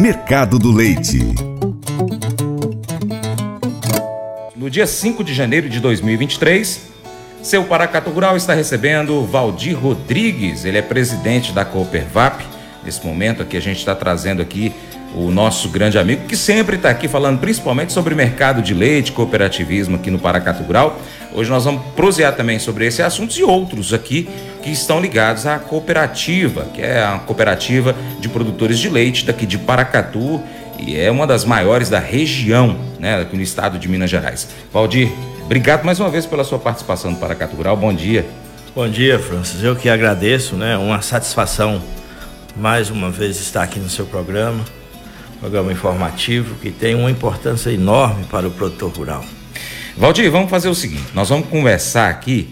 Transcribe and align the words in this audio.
Mercado 0.00 0.58
do 0.58 0.72
Leite. 0.72 1.18
No 4.56 4.70
dia 4.70 4.86
5 4.86 5.22
de 5.22 5.34
janeiro 5.34 5.68
de 5.68 5.78
2023, 5.78 6.88
seu 7.42 7.64
Paracato 7.64 8.08
Rural 8.08 8.34
está 8.34 8.54
recebendo 8.54 9.26
Valdir 9.26 9.78
Rodrigues, 9.78 10.64
ele 10.64 10.78
é 10.78 10.82
presidente 10.82 11.52
da 11.52 11.66
Coopervap. 11.66 12.42
Nesse 12.82 13.06
momento 13.06 13.42
aqui 13.42 13.58
a 13.58 13.60
gente 13.60 13.76
está 13.76 13.94
trazendo 13.94 14.40
aqui 14.40 14.72
o 15.14 15.30
nosso 15.30 15.68
grande 15.68 15.98
amigo 15.98 16.26
que 16.26 16.36
sempre 16.36 16.76
está 16.76 16.90
aqui 16.90 17.08
falando 17.08 17.38
principalmente 17.38 17.92
sobre 17.92 18.14
mercado 18.14 18.62
de 18.62 18.74
leite, 18.74 19.12
cooperativismo 19.12 19.96
aqui 19.96 20.10
no 20.10 20.18
Paracato 20.18 20.62
Rural. 20.62 21.00
Hoje 21.34 21.50
nós 21.50 21.64
vamos 21.64 21.82
prosear 21.96 22.34
também 22.34 22.58
sobre 22.58 22.86
esse 22.86 23.02
assunto 23.02 23.36
e 23.36 23.42
outros 23.42 23.92
aqui 23.92 24.28
que 24.62 24.70
estão 24.70 25.00
ligados 25.00 25.46
à 25.46 25.58
cooperativa, 25.58 26.66
que 26.74 26.82
é 26.82 27.02
a 27.02 27.18
cooperativa 27.18 27.94
de 28.20 28.28
produtores 28.28 28.78
de 28.78 28.88
leite 28.88 29.24
daqui 29.24 29.46
de 29.46 29.58
Paracatu 29.58 30.40
e 30.78 30.98
é 30.98 31.10
uma 31.10 31.26
das 31.26 31.44
maiores 31.44 31.88
da 31.88 31.98
região, 31.98 32.76
né, 32.98 33.20
aqui 33.20 33.36
no 33.36 33.42
estado 33.42 33.78
de 33.78 33.88
Minas 33.88 34.10
Gerais. 34.10 34.48
Valdir, 34.72 35.10
obrigado 35.44 35.84
mais 35.84 36.00
uma 36.00 36.08
vez 36.08 36.24
pela 36.24 36.44
sua 36.44 36.58
participação 36.58 37.10
no 37.10 37.16
Paracatu 37.18 37.56
Rural. 37.56 37.76
Bom 37.76 37.92
dia. 37.92 38.26
Bom 38.74 38.88
dia, 38.88 39.18
Francis. 39.18 39.62
Eu 39.62 39.74
que 39.74 39.88
agradeço, 39.88 40.54
né? 40.54 40.76
Uma 40.76 41.02
satisfação 41.02 41.82
mais 42.56 42.88
uma 42.88 43.10
vez 43.10 43.40
estar 43.40 43.64
aqui 43.64 43.80
no 43.80 43.90
seu 43.90 44.06
programa 44.06 44.64
programa 45.40 45.72
informativo 45.72 46.54
que 46.56 46.70
tem 46.70 46.94
uma 46.94 47.10
importância 47.10 47.70
enorme 47.70 48.24
para 48.24 48.46
o 48.46 48.50
produtor 48.50 48.92
rural. 48.92 49.24
Valdir, 49.96 50.30
vamos 50.30 50.50
fazer 50.50 50.68
o 50.68 50.74
seguinte: 50.74 51.06
nós 51.14 51.30
vamos 51.30 51.48
conversar 51.48 52.10
aqui 52.10 52.48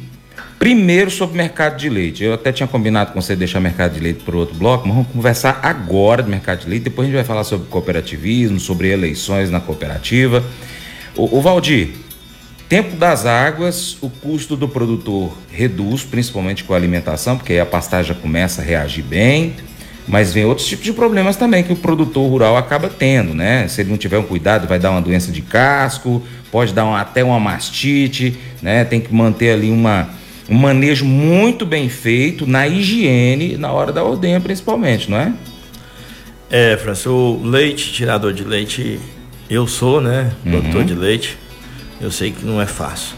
primeiro 0.59 1.10
sobre 1.10 1.37
mercado 1.37 1.77
de 1.77 1.88
leite. 1.88 2.24
Eu 2.24 2.34
até 2.34 2.51
tinha 2.51 2.66
combinado 2.66 3.12
com 3.12 3.20
você 3.20 3.37
deixar 3.37 3.60
mercado 3.60 3.95
de 3.95 4.01
leite 4.01 4.24
para 4.24 4.37
outro 4.37 4.56
bloco, 4.56 4.88
mas 4.88 4.96
vamos 4.96 5.12
conversar 5.12 5.60
agora 5.62 6.23
do 6.23 6.30
mercado 6.30 6.60
de 6.60 6.69
leite. 6.69 6.84
Depois 6.84 7.06
a 7.06 7.10
gente 7.10 7.16
vai 7.16 7.24
falar 7.24 7.45
sobre 7.45 7.69
cooperativismo, 7.69 8.59
sobre 8.59 8.88
eleições 8.88 9.51
na 9.51 9.60
cooperativa. 9.60 10.43
O, 11.15 11.40
Valdir, 11.40 11.90
tempo 12.68 12.96
das 12.96 13.27
águas, 13.27 13.96
o 14.01 14.09
custo 14.09 14.57
do 14.57 14.68
produtor 14.68 15.37
reduz, 15.51 16.05
principalmente 16.05 16.65
com 16.65 16.74
a 16.74 16.77
alimentação, 16.77 17.37
porque 17.37 17.52
aí 17.52 17.60
a 17.60 17.66
pastagem 17.66 18.15
começa 18.16 18.62
a 18.62 18.65
reagir 18.65 19.02
bem. 19.02 19.57
Mas 20.09 20.32
vem 20.32 20.46
outros 20.46 20.66
tipos 20.66 20.87
de 20.87 20.92
problemas 20.92 21.37
também 21.37 21.62
que 21.62 21.73
o 21.73 21.76
produtor 21.76 22.28
rural 22.30 22.56
acaba 22.56 22.88
tendo, 22.88 23.34
né? 23.34 23.68
Se 23.68 23.82
ele 23.82 23.90
não 23.90 23.98
tiver 23.98 24.16
um 24.16 24.23
cuidado, 24.23 24.66
vai 24.66 24.78
dar 24.78 24.90
uma 24.90 25.02
doença 25.02 25.30
de 25.30 25.42
casco, 25.42 26.23
pode 26.50 26.73
dar 26.73 26.87
uma, 26.87 27.00
até 27.00 27.23
uma 27.23 27.38
mastite, 27.38 28.34
né? 28.62 28.84
Tem 28.84 29.00
que 29.00 29.15
manter 29.15 29.50
ali 29.50 29.70
uma, 29.70 30.09
um 30.48 30.56
manejo 30.56 31.04
muito 31.04 31.66
bem 31.66 31.90
feito 31.90 32.46
na 32.46 32.66
higiene 32.66 33.59
na 33.59 33.70
hora 33.70 33.92
da 33.92 34.02
ordenha, 34.02 34.40
principalmente, 34.40 35.10
não 35.10 35.18
é? 35.18 35.32
É, 36.50 36.78
Francis, 36.78 37.04
o 37.04 37.43
leite, 37.45 37.93
tirador 37.93 38.32
de 38.32 38.43
leite, 38.43 38.98
eu 39.50 39.66
sou, 39.66 40.00
né? 40.00 40.32
Produtor 40.43 40.80
uhum. 40.80 40.87
de 40.87 40.95
leite, 40.95 41.37
eu 42.00 42.10
sei 42.10 42.30
que 42.30 42.46
não 42.46 42.62
é 42.62 42.66
fácil. 42.66 43.15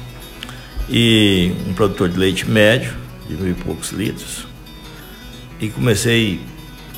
E 0.89 1.53
um 1.69 1.73
produtor 1.73 2.09
de 2.09 2.19
leite 2.19 2.51
médio, 2.51 2.93
de 3.29 3.37
mil 3.37 3.53
e 3.53 3.55
poucos 3.55 3.93
litros, 3.93 4.45
e 5.61 5.69
comecei 5.69 6.41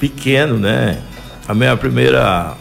pequeno, 0.03 0.59
né? 0.59 1.01
A 1.47 1.55
minha 1.55 1.77
primeira, 1.77 2.55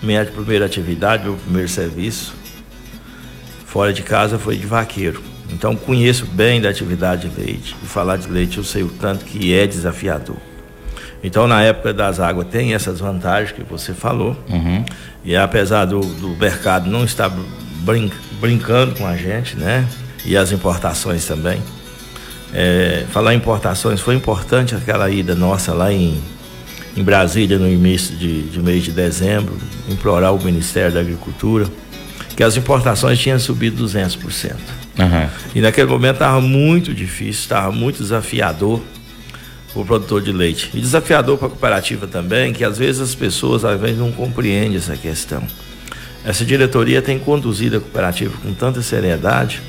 minha 0.00 0.24
primeira 0.24 0.66
atividade, 0.66 1.24
meu 1.24 1.34
primeiro 1.34 1.68
serviço 1.68 2.32
fora 3.66 3.92
de 3.92 4.02
casa 4.02 4.38
foi 4.38 4.56
de 4.56 4.66
vaqueiro. 4.66 5.20
Então 5.50 5.76
conheço 5.76 6.24
bem 6.24 6.62
da 6.62 6.70
atividade 6.70 7.28
de 7.28 7.38
leite. 7.38 7.76
E 7.82 7.86
falar 7.86 8.16
de 8.16 8.28
leite 8.28 8.56
eu 8.56 8.64
sei 8.64 8.82
o 8.82 8.88
tanto 8.88 9.24
que 9.24 9.52
é 9.52 9.66
desafiador. 9.66 10.36
Então 11.22 11.46
na 11.46 11.62
época 11.62 11.92
das 11.92 12.20
águas 12.20 12.46
tem 12.46 12.72
essas 12.72 13.00
vantagens 13.00 13.52
que 13.52 13.62
você 13.62 13.92
falou. 13.92 14.34
Uhum. 14.48 14.82
E 15.24 15.36
apesar 15.36 15.84
do, 15.84 16.00
do 16.00 16.28
mercado 16.28 16.88
não 16.88 17.04
estar 17.04 17.30
brin 17.84 18.10
brincando 18.40 18.94
com 18.94 19.06
a 19.06 19.16
gente, 19.16 19.56
né? 19.56 19.86
E 20.24 20.36
as 20.36 20.52
importações 20.52 21.26
também. 21.26 21.60
É, 22.54 23.04
falar 23.10 23.34
em 23.34 23.36
importações 23.36 24.00
foi 24.00 24.14
importante 24.14 24.74
aquela 24.74 25.10
ida 25.10 25.34
nossa 25.34 25.74
lá 25.74 25.92
em 25.92 26.18
em 26.96 27.02
Brasília 27.02 27.58
no 27.58 27.68
início 27.68 28.16
de, 28.16 28.42
de 28.42 28.60
mês 28.60 28.84
de 28.84 28.90
dezembro, 28.90 29.56
implorar 29.88 30.34
o 30.34 30.42
Ministério 30.42 30.92
da 30.92 31.00
Agricultura 31.00 31.66
que 32.36 32.42
as 32.42 32.56
importações 32.56 33.18
tinham 33.18 33.38
subido 33.38 33.82
200%. 33.82 34.52
Uhum. 34.98 35.28
E 35.54 35.60
naquele 35.60 35.88
momento 35.88 36.16
estava 36.16 36.40
muito 36.40 36.92
difícil, 36.92 37.42
estava 37.42 37.72
muito 37.72 38.02
desafiador 38.02 38.80
para 39.72 39.82
o 39.82 39.84
produtor 39.84 40.22
de 40.22 40.32
leite. 40.32 40.70
E 40.74 40.80
desafiador 40.80 41.38
para 41.38 41.46
a 41.46 41.50
cooperativa 41.50 42.06
também, 42.06 42.52
que 42.52 42.62
às 42.62 42.76
vezes 42.76 43.00
as 43.00 43.14
pessoas 43.14 43.64
às 43.64 43.80
vezes 43.80 43.98
não 43.98 44.12
compreendem 44.12 44.76
essa 44.76 44.96
questão. 44.96 45.42
Essa 46.24 46.44
diretoria 46.44 47.00
tem 47.00 47.18
conduzido 47.18 47.78
a 47.78 47.80
cooperativa 47.80 48.34
com 48.42 48.52
tanta 48.52 48.82
seriedade 48.82 49.62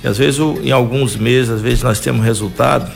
que 0.00 0.06
às 0.06 0.16
vezes 0.16 0.38
em 0.62 0.70
alguns 0.70 1.16
meses, 1.16 1.50
às 1.50 1.60
vezes 1.60 1.82
nós 1.82 2.00
temos 2.00 2.24
resultado 2.24 2.90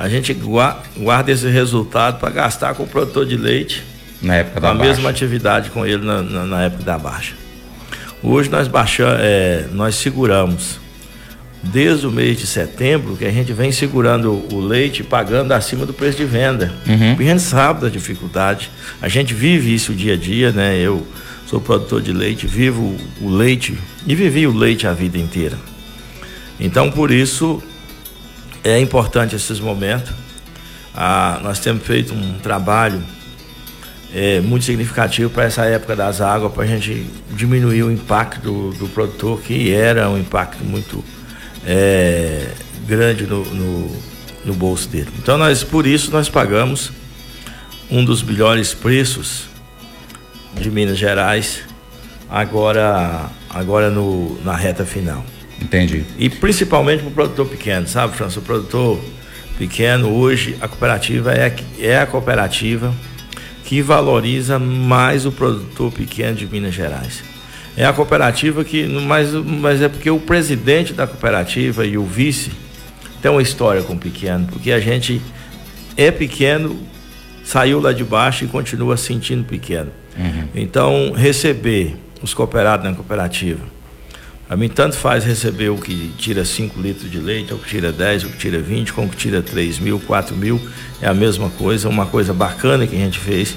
a 0.00 0.08
gente 0.08 0.32
guarda 0.32 1.30
esse 1.30 1.46
resultado 1.46 2.18
para 2.18 2.30
gastar 2.30 2.74
com 2.74 2.84
o 2.84 2.86
produtor 2.86 3.26
de 3.26 3.36
leite 3.36 3.84
na 4.22 4.36
época 4.36 4.58
da 4.58 4.70
a 4.70 4.74
baixa. 4.74 4.88
mesma 4.88 5.10
atividade 5.10 5.68
com 5.68 5.84
ele 5.84 6.02
na, 6.02 6.22
na, 6.22 6.46
na 6.46 6.62
época 6.62 6.82
da 6.82 6.96
baixa. 6.96 7.34
Hoje 8.22 8.48
nós 8.48 8.66
baixamos, 8.66 9.18
é, 9.20 9.66
nós 9.72 9.96
seguramos 9.96 10.80
desde 11.62 12.06
o 12.06 12.10
mês 12.10 12.38
de 12.38 12.46
setembro 12.46 13.14
que 13.14 13.26
a 13.26 13.30
gente 13.30 13.52
vem 13.52 13.70
segurando 13.70 14.42
o 14.50 14.58
leite 14.58 15.02
pagando 15.02 15.52
acima 15.52 15.84
do 15.84 15.92
preço 15.92 16.16
de 16.16 16.24
venda. 16.24 16.72
Uhum. 16.88 17.14
Porque 17.14 17.24
a 17.24 17.32
gente 17.32 17.42
sabe 17.42 17.82
da 17.82 17.90
dificuldade. 17.90 18.70
A 19.02 19.08
gente 19.08 19.34
vive 19.34 19.74
isso 19.74 19.92
dia 19.92 20.14
a 20.14 20.16
dia, 20.16 20.50
né? 20.50 20.78
Eu 20.78 21.06
sou 21.46 21.60
produtor 21.60 22.00
de 22.00 22.14
leite, 22.14 22.46
vivo 22.46 22.96
o 23.20 23.28
leite 23.28 23.76
e 24.06 24.14
vivi 24.14 24.46
o 24.46 24.56
leite 24.56 24.86
a 24.86 24.94
vida 24.94 25.18
inteira. 25.18 25.58
Então 26.58 26.90
por 26.90 27.10
isso 27.10 27.62
é 28.64 28.80
importante 28.80 29.34
esses 29.34 29.60
momentos. 29.60 30.12
Ah, 30.94 31.40
nós 31.42 31.58
temos 31.60 31.86
feito 31.86 32.12
um 32.12 32.38
trabalho 32.38 33.02
é, 34.14 34.40
muito 34.40 34.64
significativo 34.64 35.30
para 35.30 35.44
essa 35.44 35.64
época 35.64 35.94
das 35.94 36.20
águas, 36.20 36.52
para 36.52 36.64
a 36.64 36.66
gente 36.66 37.06
diminuir 37.30 37.84
o 37.84 37.92
impacto 37.92 38.40
do, 38.40 38.72
do, 38.72 38.88
produtor, 38.88 39.40
que 39.40 39.72
era 39.72 40.08
um 40.10 40.18
impacto 40.18 40.64
muito 40.64 41.04
é, 41.64 42.48
grande 42.86 43.26
no, 43.26 43.44
no, 43.44 43.96
no, 44.44 44.54
bolso 44.54 44.88
dele. 44.88 45.10
Então, 45.18 45.38
nós, 45.38 45.62
por 45.62 45.86
isso, 45.86 46.10
nós 46.10 46.28
pagamos 46.28 46.90
um 47.90 48.04
dos 48.04 48.22
melhores 48.22 48.74
preços 48.74 49.44
de 50.54 50.70
Minas 50.70 50.98
Gerais 50.98 51.60
agora, 52.28 53.30
agora 53.48 53.90
no, 53.90 54.40
na 54.44 54.56
reta 54.56 54.84
final. 54.84 55.24
Entendi. 55.60 56.04
E 56.18 56.28
principalmente 56.28 57.00
para 57.00 57.08
o 57.08 57.12
produtor 57.12 57.46
pequeno, 57.46 57.86
sabe, 57.86 58.16
França? 58.16 58.38
O 58.38 58.42
produtor 58.42 59.00
pequeno, 59.58 60.08
hoje, 60.08 60.56
a 60.60 60.66
cooperativa 60.66 61.34
é, 61.34 61.54
é 61.78 61.98
a 61.98 62.06
cooperativa 62.06 62.94
que 63.64 63.82
valoriza 63.82 64.58
mais 64.58 65.26
o 65.26 65.32
produtor 65.32 65.92
pequeno 65.92 66.34
de 66.34 66.46
Minas 66.46 66.74
Gerais. 66.74 67.22
É 67.76 67.84
a 67.84 67.92
cooperativa 67.92 68.64
que, 68.64 68.86
mas, 68.86 69.32
mas 69.32 69.80
é 69.80 69.88
porque 69.88 70.10
o 70.10 70.18
presidente 70.18 70.92
da 70.92 71.06
cooperativa 71.06 71.86
e 71.86 71.96
o 71.96 72.04
vice 72.04 72.50
tem 73.22 73.30
uma 73.30 73.42
história 73.42 73.82
com 73.82 73.92
o 73.92 73.98
pequeno, 73.98 74.46
porque 74.50 74.72
a 74.72 74.80
gente 74.80 75.20
é 75.96 76.10
pequeno, 76.10 76.76
saiu 77.44 77.80
lá 77.80 77.92
de 77.92 78.02
baixo 78.02 78.44
e 78.44 78.48
continua 78.48 78.96
sentindo 78.96 79.44
pequeno. 79.44 79.90
Uhum. 80.18 80.48
Então, 80.54 81.12
receber 81.12 81.96
os 82.22 82.34
cooperados 82.34 82.84
na 82.84 82.94
cooperativa 82.94 83.60
a 84.50 84.56
mim 84.56 84.68
tanto 84.68 84.96
faz 84.96 85.22
receber 85.22 85.68
o 85.68 85.76
que 85.76 86.12
tira 86.18 86.44
5 86.44 86.80
litros 86.80 87.08
de 87.08 87.20
leite, 87.20 87.54
o 87.54 87.58
que 87.58 87.68
tira 87.68 87.92
10, 87.92 88.24
o 88.24 88.28
que 88.30 88.36
tira 88.36 88.58
20, 88.58 88.92
como 88.92 89.06
o 89.06 89.10
que 89.10 89.16
tira 89.16 89.40
3 89.40 89.78
mil, 89.78 90.00
4 90.00 90.34
mil, 90.34 90.60
é 91.00 91.06
a 91.06 91.14
mesma 91.14 91.48
coisa. 91.50 91.88
Uma 91.88 92.04
coisa 92.04 92.34
bacana 92.34 92.84
que 92.84 92.96
a 92.96 92.98
gente 92.98 93.16
fez 93.16 93.56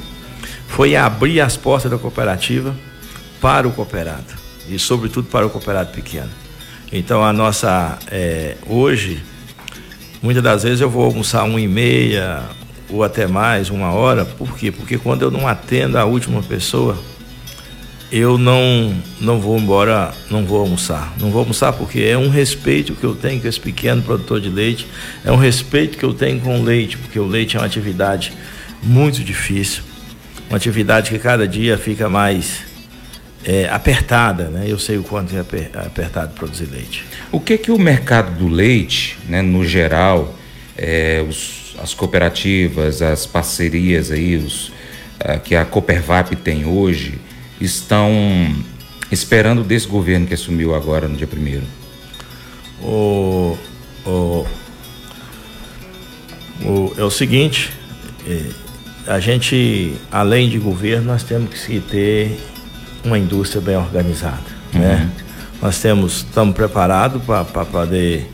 foi 0.67 0.95
abrir 0.95 1.41
as 1.41 1.57
portas 1.57 1.89
da 1.89 1.97
cooperativa 1.97 2.75
para 3.41 3.67
o 3.67 3.71
cooperado 3.71 4.35
e 4.69 4.77
sobretudo 4.77 5.27
para 5.29 5.47
o 5.47 5.49
cooperado 5.49 5.91
pequeno. 5.91 6.29
Então 6.91 7.23
a 7.23 7.33
nossa, 7.33 7.97
é, 8.11 8.55
hoje, 8.67 9.19
muitas 10.21 10.43
das 10.43 10.61
vezes 10.61 10.79
eu 10.79 10.91
vou 10.91 11.05
almoçar 11.05 11.43
uma 11.43 11.59
e 11.59 11.67
meia 11.67 12.43
ou 12.87 13.03
até 13.03 13.25
mais, 13.25 13.71
uma 13.71 13.91
hora, 13.91 14.25
por 14.25 14.55
quê? 14.55 14.71
Porque 14.71 14.99
quando 14.99 15.23
eu 15.23 15.31
não 15.31 15.47
atendo 15.47 15.97
a 15.97 16.05
última 16.05 16.43
pessoa, 16.43 16.95
eu 18.13 18.37
não 18.37 18.95
não 19.19 19.39
vou 19.39 19.57
embora, 19.57 20.13
não 20.29 20.45
vou 20.45 20.59
almoçar. 20.59 21.11
Não 21.19 21.31
vou 21.31 21.39
almoçar 21.39 21.73
porque 21.73 21.99
é 22.01 22.15
um 22.15 22.29
respeito 22.29 22.93
que 22.93 23.03
eu 23.03 23.15
tenho 23.15 23.41
com 23.41 23.47
esse 23.47 23.59
pequeno 23.59 24.03
produtor 24.03 24.39
de 24.39 24.49
leite, 24.49 24.85
é 25.25 25.31
um 25.31 25.35
respeito 25.35 25.97
que 25.97 26.05
eu 26.05 26.13
tenho 26.13 26.39
com 26.39 26.59
o 26.59 26.63
leite, 26.63 26.95
porque 26.95 27.19
o 27.19 27.25
leite 27.25 27.57
é 27.57 27.59
uma 27.59 27.65
atividade 27.65 28.31
muito 28.83 29.23
difícil, 29.23 29.81
uma 30.47 30.57
atividade 30.57 31.09
que 31.09 31.17
cada 31.17 31.47
dia 31.47 31.75
fica 31.75 32.07
mais 32.07 32.61
é, 33.43 33.67
apertada, 33.67 34.43
né? 34.43 34.65
Eu 34.67 34.77
sei 34.77 34.97
o 34.97 35.03
quanto 35.03 35.35
é 35.35 35.39
apertado 35.39 36.35
produzir 36.35 36.69
leite. 36.69 37.03
O 37.31 37.39
que 37.39 37.57
que 37.57 37.71
o 37.71 37.79
mercado 37.79 38.37
do 38.37 38.47
leite, 38.47 39.17
né, 39.27 39.41
no 39.41 39.65
geral, 39.65 40.37
é, 40.77 41.25
os, 41.27 41.75
as 41.81 41.95
cooperativas, 41.95 43.01
as 43.01 43.25
parcerias 43.25 44.11
aí, 44.11 44.37
os 44.37 44.67
uh, 44.67 45.39
que 45.43 45.55
a 45.55 45.65
Copervap 45.65 46.35
tem 46.35 46.63
hoje 46.63 47.19
estão 47.59 48.11
esperando 49.11 49.63
desse 49.63 49.87
governo 49.87 50.27
que 50.27 50.33
assumiu 50.33 50.73
agora 50.73 51.07
no 51.07 51.15
dia 51.15 51.27
primeiro? 51.27 51.63
O, 52.81 53.57
o, 54.05 54.45
o, 56.61 56.93
é 56.97 57.03
o 57.03 57.11
seguinte, 57.11 57.71
é, 58.27 58.49
a 59.07 59.19
gente, 59.19 59.93
além 60.11 60.49
de 60.49 60.57
governo, 60.57 61.07
nós 61.07 61.23
temos 61.23 61.53
que 61.65 61.79
ter 61.79 62.39
uma 63.03 63.17
indústria 63.17 63.61
bem 63.61 63.75
organizada, 63.75 64.43
uhum. 64.73 64.79
né? 64.79 65.09
Nós 65.61 65.79
temos, 65.79 66.17
estamos 66.17 66.53
preparados 66.55 67.21
para 67.23 67.65
poder 67.65 68.29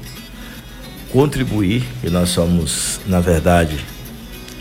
contribuir, 1.12 1.83
e 2.04 2.10
nós 2.10 2.30
somos, 2.30 3.00
na 3.06 3.19
verdade, 3.19 3.80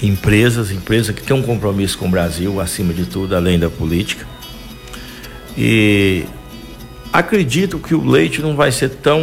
empresas, 0.02 0.70
empresa 0.70 1.12
que 1.12 1.22
tem 1.22 1.36
um 1.36 1.42
compromisso 1.42 1.96
com 1.96 2.06
o 2.06 2.10
Brasil, 2.10 2.60
acima 2.60 2.92
de 2.92 3.06
tudo, 3.06 3.34
além 3.34 3.58
da 3.58 3.70
política. 3.70 4.26
E 5.60 6.24
acredito 7.12 7.80
que 7.80 7.92
o 7.92 8.08
leite 8.08 8.40
não 8.40 8.54
vai 8.54 8.70
ser 8.70 8.90
tão, 8.90 9.20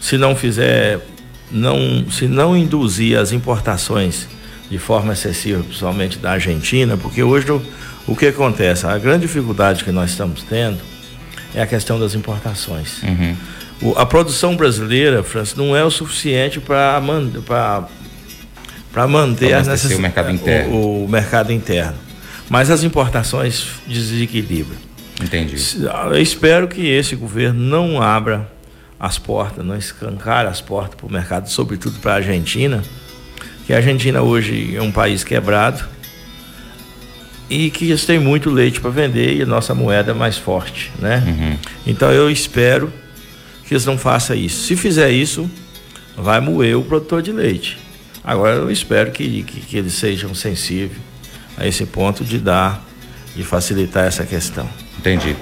se 0.00 0.16
não 0.16 0.34
fizer, 0.34 1.06
não, 1.52 2.10
se 2.10 2.26
não 2.26 2.56
induzir 2.56 3.18
as 3.18 3.30
importações 3.30 4.26
de 4.70 4.78
forma 4.78 5.12
excessiva, 5.12 5.62
principalmente 5.62 6.18
da 6.18 6.32
Argentina, 6.32 6.96
porque 6.96 7.22
hoje 7.22 7.52
o, 7.52 7.62
o 8.06 8.16
que 8.16 8.28
acontece? 8.28 8.86
A 8.86 8.96
grande 8.96 9.26
dificuldade 9.26 9.84
que 9.84 9.92
nós 9.92 10.10
estamos 10.10 10.42
tendo 10.42 10.78
é 11.54 11.60
a 11.60 11.66
questão 11.66 12.00
das 12.00 12.14
importações. 12.14 13.02
Uhum. 13.02 13.36
O, 13.82 13.98
a 13.98 14.06
produção 14.06 14.56
brasileira, 14.56 15.22
França, 15.22 15.54
não 15.58 15.76
é 15.76 15.84
o 15.84 15.90
suficiente 15.90 16.58
para 16.58 17.02
para 18.90 19.08
manter 19.08 19.52
as 19.52 19.66
necess... 19.66 19.92
o 19.92 20.00
mercado 20.00 20.30
interno. 20.30 20.72
O, 20.72 21.04
o, 21.04 21.08
mercado 21.08 21.52
interno. 21.52 21.98
Mas 22.48 22.70
as 22.70 22.82
importações 22.82 23.66
desequilibram. 23.86 24.76
Entendi. 25.22 25.56
Eu 26.10 26.20
espero 26.20 26.66
que 26.66 26.86
esse 26.86 27.14
governo 27.14 27.60
não 27.60 28.02
abra 28.02 28.50
as 28.98 29.18
portas, 29.18 29.64
não 29.64 29.76
escancar 29.76 30.46
as 30.46 30.60
portas 30.60 30.94
para 30.96 31.06
o 31.06 31.12
mercado, 31.12 31.48
sobretudo 31.48 31.98
para 32.00 32.12
a 32.12 32.16
Argentina, 32.16 32.82
que 33.66 33.72
a 33.72 33.76
Argentina 33.76 34.22
hoje 34.22 34.74
é 34.76 34.82
um 34.82 34.90
país 34.90 35.22
quebrado 35.22 35.84
e 37.48 37.70
que 37.70 37.86
eles 37.86 38.04
têm 38.04 38.18
muito 38.18 38.50
leite 38.50 38.80
para 38.80 38.90
vender 38.90 39.36
e 39.36 39.42
a 39.42 39.46
nossa 39.46 39.74
moeda 39.74 40.12
é 40.12 40.14
mais 40.14 40.36
forte, 40.36 40.90
né? 40.98 41.22
Uhum. 41.26 41.58
Então 41.86 42.10
eu 42.10 42.30
espero 42.30 42.92
que 43.66 43.74
eles 43.74 43.84
não 43.84 43.98
façam 43.98 44.36
isso. 44.36 44.66
Se 44.66 44.76
fizer 44.76 45.10
isso, 45.10 45.50
vai 46.16 46.40
moer 46.40 46.76
o 46.76 46.82
produtor 46.82 47.22
de 47.22 47.32
leite. 47.32 47.78
Agora 48.22 48.56
eu 48.56 48.70
espero 48.70 49.10
que, 49.10 49.42
que, 49.42 49.60
que 49.60 49.76
eles 49.76 49.94
sejam 49.94 50.34
sensíveis 50.34 50.98
a 51.56 51.66
esse 51.66 51.84
ponto 51.86 52.24
de 52.24 52.38
dar, 52.38 52.84
de 53.34 53.42
facilitar 53.42 54.06
essa 54.06 54.24
questão. 54.24 54.68
Entendi. 54.98 55.36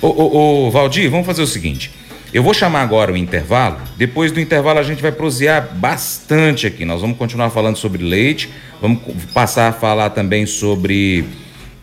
Ô, 0.00 0.08
ô, 0.08 0.66
ô, 0.66 0.70
Valdir, 0.70 1.10
vamos 1.10 1.26
fazer 1.26 1.42
o 1.42 1.46
seguinte. 1.46 1.90
Eu 2.32 2.42
vou 2.42 2.52
chamar 2.52 2.82
agora 2.82 3.12
o 3.12 3.16
intervalo. 3.16 3.78
Depois 3.96 4.30
do 4.30 4.38
intervalo 4.38 4.78
a 4.78 4.82
gente 4.82 5.00
vai 5.00 5.10
prosear 5.10 5.74
bastante 5.74 6.66
aqui. 6.66 6.84
Nós 6.84 7.00
vamos 7.00 7.16
continuar 7.16 7.50
falando 7.50 7.76
sobre 7.76 8.04
leite, 8.04 8.50
vamos 8.80 9.00
passar 9.32 9.68
a 9.68 9.72
falar 9.72 10.10
também 10.10 10.44
sobre 10.44 11.24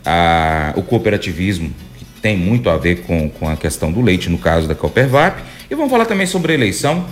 a, 0.04 0.72
o 0.76 0.82
cooperativismo, 0.82 1.70
que 1.98 2.04
tem 2.22 2.36
muito 2.36 2.70
a 2.70 2.76
ver 2.76 3.02
com, 3.02 3.28
com 3.28 3.48
a 3.48 3.56
questão 3.56 3.90
do 3.90 4.00
leite, 4.00 4.30
no 4.30 4.38
caso 4.38 4.68
da 4.68 4.74
Coopervap. 4.74 5.42
E 5.68 5.74
vamos 5.74 5.90
falar 5.90 6.06
também 6.06 6.26
sobre 6.26 6.54
eleição, 6.54 7.04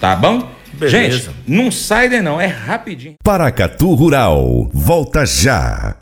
tá 0.00 0.16
bom? 0.16 0.50
Beleza. 0.72 0.98
Gente, 0.98 1.30
não 1.46 1.70
sai 1.70 2.08
de 2.08 2.20
não, 2.20 2.40
é 2.40 2.46
rapidinho. 2.46 3.14
Paracatu 3.22 3.94
Rural, 3.94 4.68
volta 4.72 5.24
já. 5.24 6.01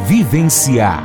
vivenciar, 0.00 1.04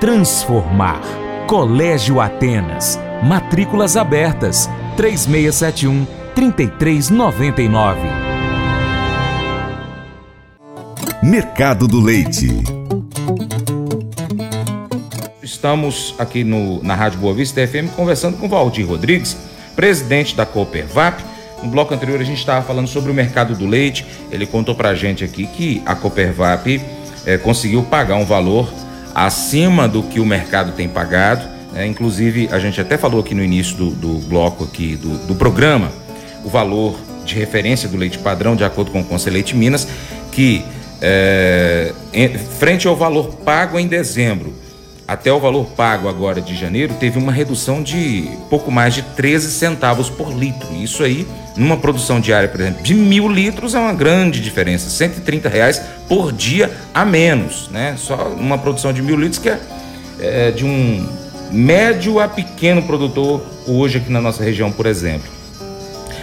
transformar. 0.00 1.00
Colégio 1.46 2.20
Atenas. 2.20 2.98
Matrículas 3.22 3.96
abertas. 3.96 4.68
3671 4.96 6.06
3399. 6.34 8.00
Mercado 11.22 11.88
do 11.88 12.00
Leite. 12.00 12.62
Estamos 15.42 16.14
aqui 16.18 16.44
no, 16.44 16.82
na 16.82 16.94
Rádio 16.94 17.20
Boa 17.20 17.34
Vista 17.34 17.66
FM 17.66 17.94
conversando 17.96 18.36
com 18.36 18.48
Valdir 18.48 18.86
Rodrigues, 18.86 19.36
presidente 19.74 20.36
da 20.36 20.44
Coopervap. 20.44 21.22
No 21.62 21.70
bloco 21.70 21.94
anterior 21.94 22.20
a 22.20 22.24
gente 22.24 22.38
estava 22.38 22.62
falando 22.64 22.86
sobre 22.86 23.10
o 23.10 23.14
mercado 23.14 23.54
do 23.54 23.66
leite. 23.66 24.04
Ele 24.30 24.46
contou 24.46 24.74
para 24.74 24.90
a 24.90 24.94
gente 24.94 25.24
aqui 25.24 25.46
que 25.46 25.82
a 25.86 25.94
Coopervap 25.94 26.78
é, 27.26 27.38
conseguiu 27.38 27.82
pagar 27.82 28.16
um 28.16 28.24
valor 28.24 28.72
acima 29.14 29.86
do 29.88 30.02
que 30.02 30.20
o 30.20 30.26
mercado 30.26 30.72
tem 30.72 30.88
pagado. 30.88 31.46
É, 31.74 31.86
inclusive, 31.86 32.48
a 32.52 32.58
gente 32.58 32.80
até 32.80 32.96
falou 32.96 33.20
aqui 33.20 33.34
no 33.34 33.42
início 33.42 33.76
do, 33.76 33.90
do 33.90 34.28
bloco 34.28 34.64
aqui 34.64 34.96
do, 34.96 35.26
do 35.26 35.34
programa 35.34 35.90
o 36.44 36.48
valor 36.48 36.96
de 37.24 37.34
referência 37.34 37.88
do 37.88 37.96
leite 37.96 38.18
padrão, 38.18 38.54
de 38.54 38.64
acordo 38.64 38.90
com 38.90 39.00
o 39.00 39.04
Conselho 39.04 39.34
Leite 39.34 39.56
Minas, 39.56 39.88
que 40.30 40.62
é, 41.00 41.92
em, 42.12 42.36
frente 42.36 42.86
ao 42.86 42.94
valor 42.94 43.34
pago 43.44 43.78
em 43.78 43.86
dezembro 43.86 44.52
até 45.06 45.32
o 45.32 45.38
valor 45.38 45.66
pago 45.76 46.08
agora 46.08 46.40
de 46.40 46.56
janeiro, 46.56 46.94
teve 46.94 47.18
uma 47.18 47.30
redução 47.30 47.82
de 47.82 48.28
pouco 48.48 48.70
mais 48.70 48.94
de 48.94 49.02
13 49.02 49.50
centavos 49.50 50.08
por 50.08 50.32
litro. 50.32 50.74
Isso 50.74 51.02
aí, 51.02 51.26
numa 51.56 51.76
produção 51.76 52.20
diária, 52.20 52.48
por 52.48 52.60
exemplo, 52.60 52.82
de 52.82 52.94
mil 52.94 53.28
litros, 53.28 53.74
é 53.74 53.78
uma 53.78 53.92
grande 53.92 54.40
diferença. 54.40 54.88
130 54.88 55.48
reais 55.48 55.82
por 56.08 56.32
dia 56.32 56.70
a 56.94 57.04
menos, 57.04 57.68
né? 57.70 57.96
Só 57.98 58.16
uma 58.28 58.56
produção 58.56 58.92
de 58.92 59.02
mil 59.02 59.16
litros 59.16 59.38
que 59.38 59.50
é, 59.50 59.60
é 60.20 60.50
de 60.50 60.64
um 60.64 61.06
médio 61.50 62.18
a 62.18 62.26
pequeno 62.26 62.82
produtor 62.82 63.42
hoje 63.66 63.98
aqui 63.98 64.10
na 64.10 64.20
nossa 64.20 64.42
região, 64.42 64.72
por 64.72 64.86
exemplo. 64.86 65.30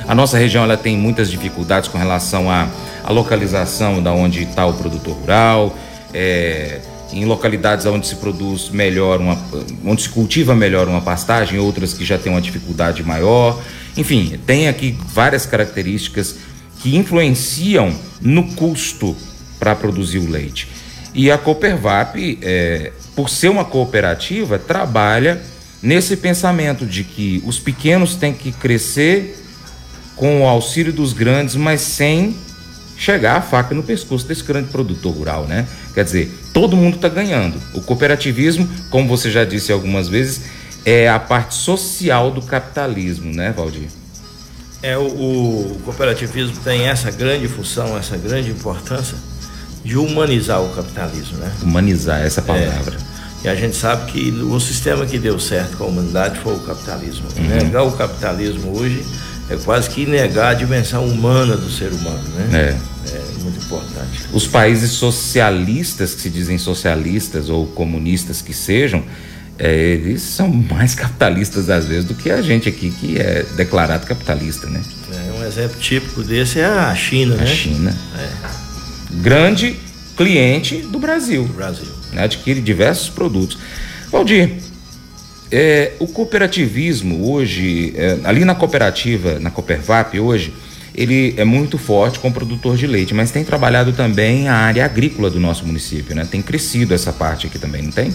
A 0.08 0.16
nossa 0.16 0.38
região 0.38 0.64
ela 0.64 0.76
tem 0.76 0.98
muitas 0.98 1.30
dificuldades 1.30 1.88
com 1.88 1.98
relação 1.98 2.50
à, 2.50 2.68
à 3.04 3.12
localização 3.12 4.02
da 4.02 4.12
onde 4.12 4.44
está 4.44 4.66
o 4.66 4.74
produtor 4.74 5.14
rural, 5.14 5.76
é, 6.14 6.80
em 7.14 7.26
localidades 7.26 7.86
onde 7.86 8.08
se 8.08 8.16
produz 8.16 8.70
melhor, 8.70 9.20
uma, 9.20 9.38
onde 9.86 10.04
se 10.04 10.10
cultiva 10.10 10.56
melhor 10.56 10.88
uma 10.88 11.02
pastagem, 11.02 11.60
outras 11.60 11.94
que 11.94 12.06
já 12.06 12.18
têm 12.18 12.32
uma 12.32 12.42
dificuldade 12.42 13.04
maior. 13.04 13.62
Enfim, 13.98 14.40
tem 14.46 14.68
aqui 14.68 14.98
várias 15.14 15.46
características 15.46 16.36
que 16.80 16.96
influenciam 16.96 17.94
no 18.22 18.44
custo 18.56 19.16
para 19.60 19.76
produzir 19.76 20.20
o 20.20 20.30
leite. 20.30 20.68
E 21.14 21.30
a 21.30 21.38
Coopervap, 21.38 22.40
é, 22.42 22.92
por 23.16 23.30
ser 23.30 23.50
uma 23.50 23.66
cooperativa, 23.66 24.58
trabalha 24.58 25.42
nesse 25.82 26.16
pensamento 26.16 26.86
de 26.86 27.04
que 27.04 27.44
os 27.46 27.60
pequenos 27.60 28.16
têm 28.16 28.34
que 28.34 28.52
crescer 28.52 29.38
com 30.16 30.42
o 30.42 30.48
auxílio 30.48 30.94
dos 30.94 31.14
grandes, 31.14 31.56
mas 31.56 31.82
sem 31.82 32.36
chegar 32.98 33.38
a 33.38 33.42
faca 33.42 33.74
no 33.74 33.84
pescoço 33.84 34.28
desse 34.28 34.44
grande 34.44 34.70
produtor 34.70 35.14
rural, 35.14 35.46
né? 35.46 35.68
Quer 35.94 36.04
dizer, 36.04 36.32
todo 36.54 36.78
mundo 36.78 36.96
está 36.96 37.10
ganhando. 37.10 37.60
O 37.74 37.82
cooperativismo, 37.82 38.70
como 38.90 39.08
você 39.08 39.32
já 39.32 39.44
disse 39.44 39.72
algumas 39.72 40.08
vezes, 40.08 40.42
é 40.86 41.10
a 41.10 41.20
parte 41.20 41.56
social 41.56 42.32
do 42.32 42.42
capitalismo, 42.42 43.34
né, 43.34 43.52
Valdir? 43.52 43.88
É, 44.84 44.98
o, 44.98 45.04
o 45.04 45.82
cooperativismo 45.86 46.58
tem 46.64 46.88
essa 46.88 47.12
grande 47.12 47.48
função, 47.48 47.98
essa 47.98 48.18
grande 48.18 48.50
importância 48.50 49.18
de 49.84 49.98
humanizar 49.98 50.62
o 50.62 50.70
capitalismo, 50.70 51.38
né? 51.38 51.52
Humanizar, 51.62 52.22
essa 52.22 52.42
palavra. 52.42 52.98
É. 53.18 53.22
E 53.44 53.50
a 53.50 53.56
gente 53.56 53.76
sabe 53.76 54.12
que 54.12 54.32
o 54.32 54.60
sistema 54.60 55.06
que 55.06 55.18
deu 55.18 55.40
certo 55.40 55.78
com 55.78 55.86
a 55.86 55.88
humanidade 55.88 56.40
foi 56.40 56.54
o 56.56 56.60
capitalismo. 56.60 57.26
Uhum. 57.36 57.48
Negar 57.48 57.84
o 57.84 57.92
capitalismo 57.92 58.78
hoje 58.78 59.04
é 59.50 59.56
quase 59.58 59.90
que 59.90 60.06
negar 60.06 60.52
a 60.52 60.54
dimensão 60.54 61.06
humana 61.06 61.58
do 61.58 61.70
ser 61.70 61.92
humano, 61.92 62.24
né? 62.36 62.78
É. 62.78 62.92
É 63.14 63.44
muito 63.44 63.64
importante. 63.64 64.22
Os 64.32 64.48
países 64.48 64.92
socialistas, 64.92 66.14
que 66.14 66.22
se 66.22 66.30
dizem 66.30 66.58
socialistas 66.58 67.50
ou 67.50 67.66
comunistas 67.68 68.42
que 68.42 68.54
sejam, 68.54 69.04
é, 69.58 69.74
eles 69.74 70.22
são 70.22 70.48
mais 70.48 70.94
capitalistas 70.96 71.70
às 71.70 71.86
vezes 71.86 72.06
do 72.06 72.14
que 72.14 72.30
a 72.32 72.42
gente 72.42 72.70
aqui 72.70 72.92
que 72.92 73.18
é 73.20 73.46
declarado 73.56 74.06
capitalista, 74.06 74.68
né? 74.68 74.82
É, 75.12 75.32
um 75.40 75.46
exemplo 75.46 75.80
típico 75.80 76.24
desse 76.24 76.60
é 76.60 76.66
a 76.66 76.96
China, 76.96 77.36
a 77.36 77.38
né? 77.40 77.46
China. 77.48 77.98
É. 78.18 78.30
grande 79.22 79.78
cliente 80.16 80.78
do 80.78 81.00
Brasil. 81.00 81.44
Do 81.46 81.54
Brasil. 81.54 81.88
Né? 82.14 82.24
Adquire 82.24 82.62
diversos 82.62 83.10
produtos. 83.10 83.58
Valdir, 84.12 84.58
é, 85.52 85.94
o 86.00 86.08
cooperativismo 86.08 87.30
hoje, 87.30 87.94
é, 87.98 88.18
ali 88.24 88.46
na 88.46 88.56
cooperativa, 88.56 89.38
na 89.40 89.52
Coopervap 89.52 90.18
hoje, 90.18 90.54
ele 90.96 91.34
é 91.38 91.44
muito 91.44 91.78
forte 91.78 92.20
com 92.20 92.30
o 92.30 92.32
produtor 92.32 92.78
de 92.78 92.88
leite, 92.88 93.14
mas 93.14 93.32
tem 93.32 93.44
trabalhado 93.44 93.92
também 93.94 94.48
a 94.48 94.56
área 94.56 94.86
agrícola 94.86 95.30
do 95.30 95.40
nosso 95.40 95.66
município, 95.66 96.16
né? 96.16 96.28
Tem 96.30 96.42
crescido 96.42 96.94
essa 96.94 97.12
parte 97.14 97.48
aqui 97.48 97.60
também, 97.60 97.82
não 97.82 97.92
tem? 97.92 98.14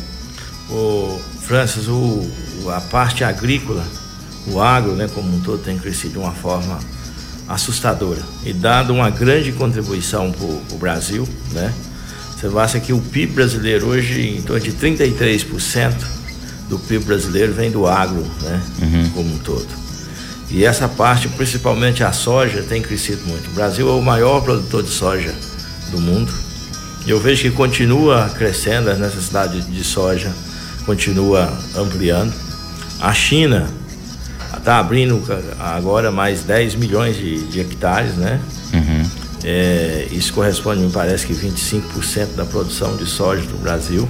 O 0.71 1.21
Francis, 1.43 1.89
o, 1.89 2.29
a 2.69 2.81
parte 2.81 3.23
agrícola, 3.23 3.87
o 4.49 4.61
agro, 4.61 4.93
né, 4.93 5.09
como 5.15 5.35
um 5.35 5.41
todo, 5.41 5.63
tem 5.63 5.79
crescido 5.79 6.15
de 6.15 6.19
uma 6.19 6.33
forma 6.33 6.79
assustadora 7.49 8.21
e 8.45 8.53
dado 8.53 8.93
uma 8.93 9.09
grande 9.09 9.53
contribuição 9.53 10.33
para 10.33 10.75
o 10.75 10.79
Brasil, 10.79 11.29
né? 11.53 11.73
Você 12.37 12.47
acha 12.59 12.81
que 12.81 12.93
o 12.93 13.01
PIB 13.01 13.33
brasileiro 13.33 13.87
hoje, 13.87 14.37
em 14.37 14.43
torno 14.43 14.63
de 14.63 14.73
33% 14.73 16.16
do 16.69 16.79
PIB 16.79 17.05
brasileiro 17.05 17.53
vem 17.53 17.71
do 17.71 17.87
agro, 17.87 18.25
né? 18.43 18.63
Uhum. 18.83 19.11
Como 19.11 19.35
um 19.35 19.39
todo. 19.39 19.69
E 20.51 20.65
essa 20.65 20.89
parte, 20.89 21.29
principalmente 21.29 22.05
a 22.05 22.13
soja, 22.13 22.63
tem 22.63 22.81
crescido 22.81 23.27
muito. 23.27 23.49
O 23.51 23.53
Brasil 23.53 23.89
é 23.89 23.93
o 23.93 24.03
maior 24.03 24.41
produtor 24.43 24.83
de 24.83 24.91
soja 24.91 25.35
do 25.91 26.01
mundo. 26.01 26.33
E 27.05 27.11
eu 27.11 27.21
vejo 27.21 27.43
que 27.43 27.51
continua 27.51 28.29
crescendo, 28.31 28.91
a 28.91 28.95
necessidade 28.95 29.61
de 29.61 29.85
soja 29.85 30.33
continua 30.85 31.53
ampliando. 31.77 32.33
A 33.01 33.13
China 33.13 33.69
está 34.57 34.79
abrindo 34.79 35.23
agora 35.59 36.11
mais 36.11 36.43
10 36.43 36.77
milhões 36.77 37.17
de, 37.17 37.47
de 37.47 37.61
hectares, 37.61 38.15
né? 38.15 38.41
Uhum. 38.73 39.11
É, 39.45 40.09
isso 40.11 40.33
corresponde, 40.33 40.81
me 40.81 40.91
parece 40.91 41.27
que 41.27 41.33
25% 41.33 42.35
da 42.35 42.45
produção 42.45 42.97
de 42.97 43.07
soja 43.07 43.43
do 43.43 43.59
Brasil. 43.59 44.09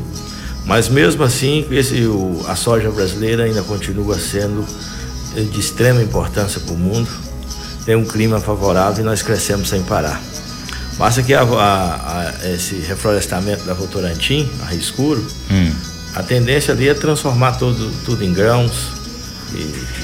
Mas 0.66 0.88
mesmo 0.88 1.22
assim, 1.22 1.64
esse, 1.70 2.04
o, 2.06 2.44
a 2.48 2.56
soja 2.56 2.90
brasileira 2.90 3.44
ainda 3.44 3.62
continua 3.62 4.18
sendo 4.18 4.66
de 5.44 5.60
extrema 5.60 6.02
importância 6.02 6.60
para 6.60 6.74
o 6.74 6.76
mundo. 6.76 7.08
Tem 7.84 7.94
um 7.94 8.04
clima 8.04 8.40
favorável 8.40 9.02
e 9.02 9.06
nós 9.06 9.22
crescemos 9.22 9.68
sem 9.68 9.82
parar. 9.82 10.20
Basta 10.98 11.22
que 11.22 11.32
a, 11.34 11.42
a, 11.42 12.30
a, 12.42 12.50
esse 12.52 12.76
reflorestamento 12.76 13.64
da 13.64 13.74
Votorantim, 13.74 14.48
a 14.62 14.70
Rio 14.70 14.80
Escuro, 14.80 15.26
hum. 15.50 15.72
a 16.14 16.22
tendência 16.22 16.72
ali 16.72 16.88
é 16.88 16.94
transformar 16.94 17.52
tudo, 17.52 17.92
tudo 18.04 18.24
em 18.24 18.32
grãos, 18.32 18.72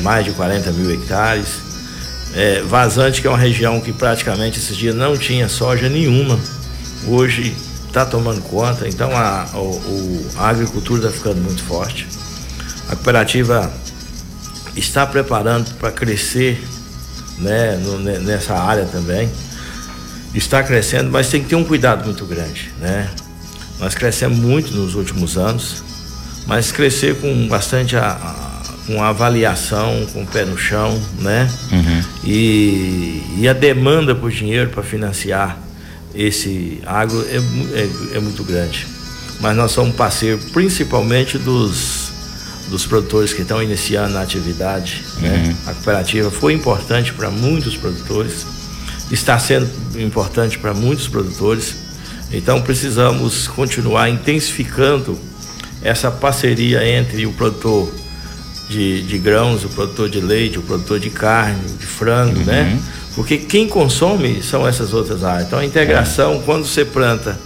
mais 0.02 0.25
de 0.25 0.33
40 0.33 0.71
mil 0.73 0.92
hectares. 0.92 1.61
É, 2.35 2.62
Vazante, 2.62 3.21
que 3.21 3.26
é 3.26 3.31
uma 3.31 3.38
região 3.38 3.81
que 3.81 3.92
praticamente 3.92 4.59
esses 4.59 4.76
dias 4.76 4.95
não 4.95 5.16
tinha 5.16 5.49
soja 5.49 5.88
nenhuma, 5.88 6.38
hoje 7.07 7.54
está 7.92 8.06
tomando 8.06 8.40
conta, 8.40 8.88
então 8.88 9.14
a, 9.14 9.46
o, 9.54 10.26
a 10.38 10.49
agricultura 10.49 11.08
está 11.08 11.12
ficando 11.12 11.42
muito 11.42 11.62
forte. 11.64 12.08
A 12.88 12.96
cooperativa 12.96 13.70
está 14.75 15.06
preparando 15.06 15.70
para 15.75 15.92
crescer 15.92 16.58
né, 17.38 17.76
no, 17.76 17.99
nessa 17.99 18.54
área 18.54 18.87
também. 18.87 19.30
Está 20.34 20.62
crescendo, 20.62 21.11
mas 21.11 21.28
tem 21.28 21.42
que 21.42 21.50
ter 21.50 21.54
um 21.54 21.64
cuidado 21.64 22.06
muito 22.06 22.25
grande. 22.25 22.72
Né? 22.80 23.11
Nós 23.78 23.94
crescemos 23.94 24.38
muito 24.38 24.72
nos 24.72 24.94
últimos 24.94 25.37
anos, 25.37 25.84
mas 26.46 26.72
crescer 26.72 27.20
com 27.20 27.46
bastante 27.46 27.94
a, 27.94 28.12
a 28.12 28.52
com 28.87 29.02
avaliação, 29.02 30.06
com 30.12 30.22
o 30.22 30.26
pé 30.26 30.44
no 30.44 30.58
chão, 30.58 31.00
né? 31.20 31.49
Uhum. 31.70 32.02
E, 32.25 33.22
e 33.38 33.49
a 33.49 33.52
demanda 33.52 34.12
por 34.12 34.28
dinheiro 34.32 34.70
para 34.70 34.82
financiar 34.82 35.56
esse 36.14 36.81
agro 36.85 37.25
é, 37.28 37.37
é, 37.37 38.16
é, 38.16 38.21
muito 38.21 38.45
grande. 38.45 38.87
Mas 39.40 39.57
nós 39.57 39.73
somos 39.73 39.95
parceiro 39.97 40.38
principalmente 40.52 41.38
dos, 41.38 42.12
dos 42.69 42.87
produtores 42.87 43.33
que 43.33 43.42
estão 43.42 43.62
iniciando 43.62 44.16
a 44.19 44.23
atividade. 44.23 45.02
Né? 45.21 45.28
Uhum. 45.28 45.49
Né? 45.49 45.57
A 45.66 45.75
cooperativa 45.75 46.31
foi 46.31 46.52
importante 46.52 47.12
para 47.12 47.31
muitos 47.31 47.76
produtores, 47.76 48.47
está 49.11 49.38
sendo 49.38 49.69
importante 49.99 50.59
para 50.59 50.73
muitos 50.73 51.09
produtores. 51.09 51.75
Então 52.33 52.62
precisamos 52.62 53.47
continuar 53.49 54.09
intensificando 54.09 55.19
essa 55.83 56.11
parceria 56.11 56.87
entre 56.87 57.26
o 57.26 57.33
produtor 57.33 57.92
de, 58.69 59.02
de 59.02 59.19
grãos, 59.19 59.64
o 59.64 59.69
produtor 59.69 60.09
de 60.09 60.21
leite, 60.21 60.59
o 60.59 60.62
produtor 60.62 60.99
de 60.99 61.11
carne, 61.11 61.61
de 61.78 61.87
frango, 61.87 62.38
uhum. 62.38 62.45
né? 62.45 62.81
Porque 63.14 63.38
quem 63.38 63.69
consome 63.69 64.42
são 64.42 64.66
essas 64.66 64.95
outras 64.95 65.23
áreas. 65.23 65.47
Então 65.47 65.59
a 65.59 65.64
integração, 65.64 66.42
quando 66.45 66.64
você 66.64 66.85
planta 66.85 67.38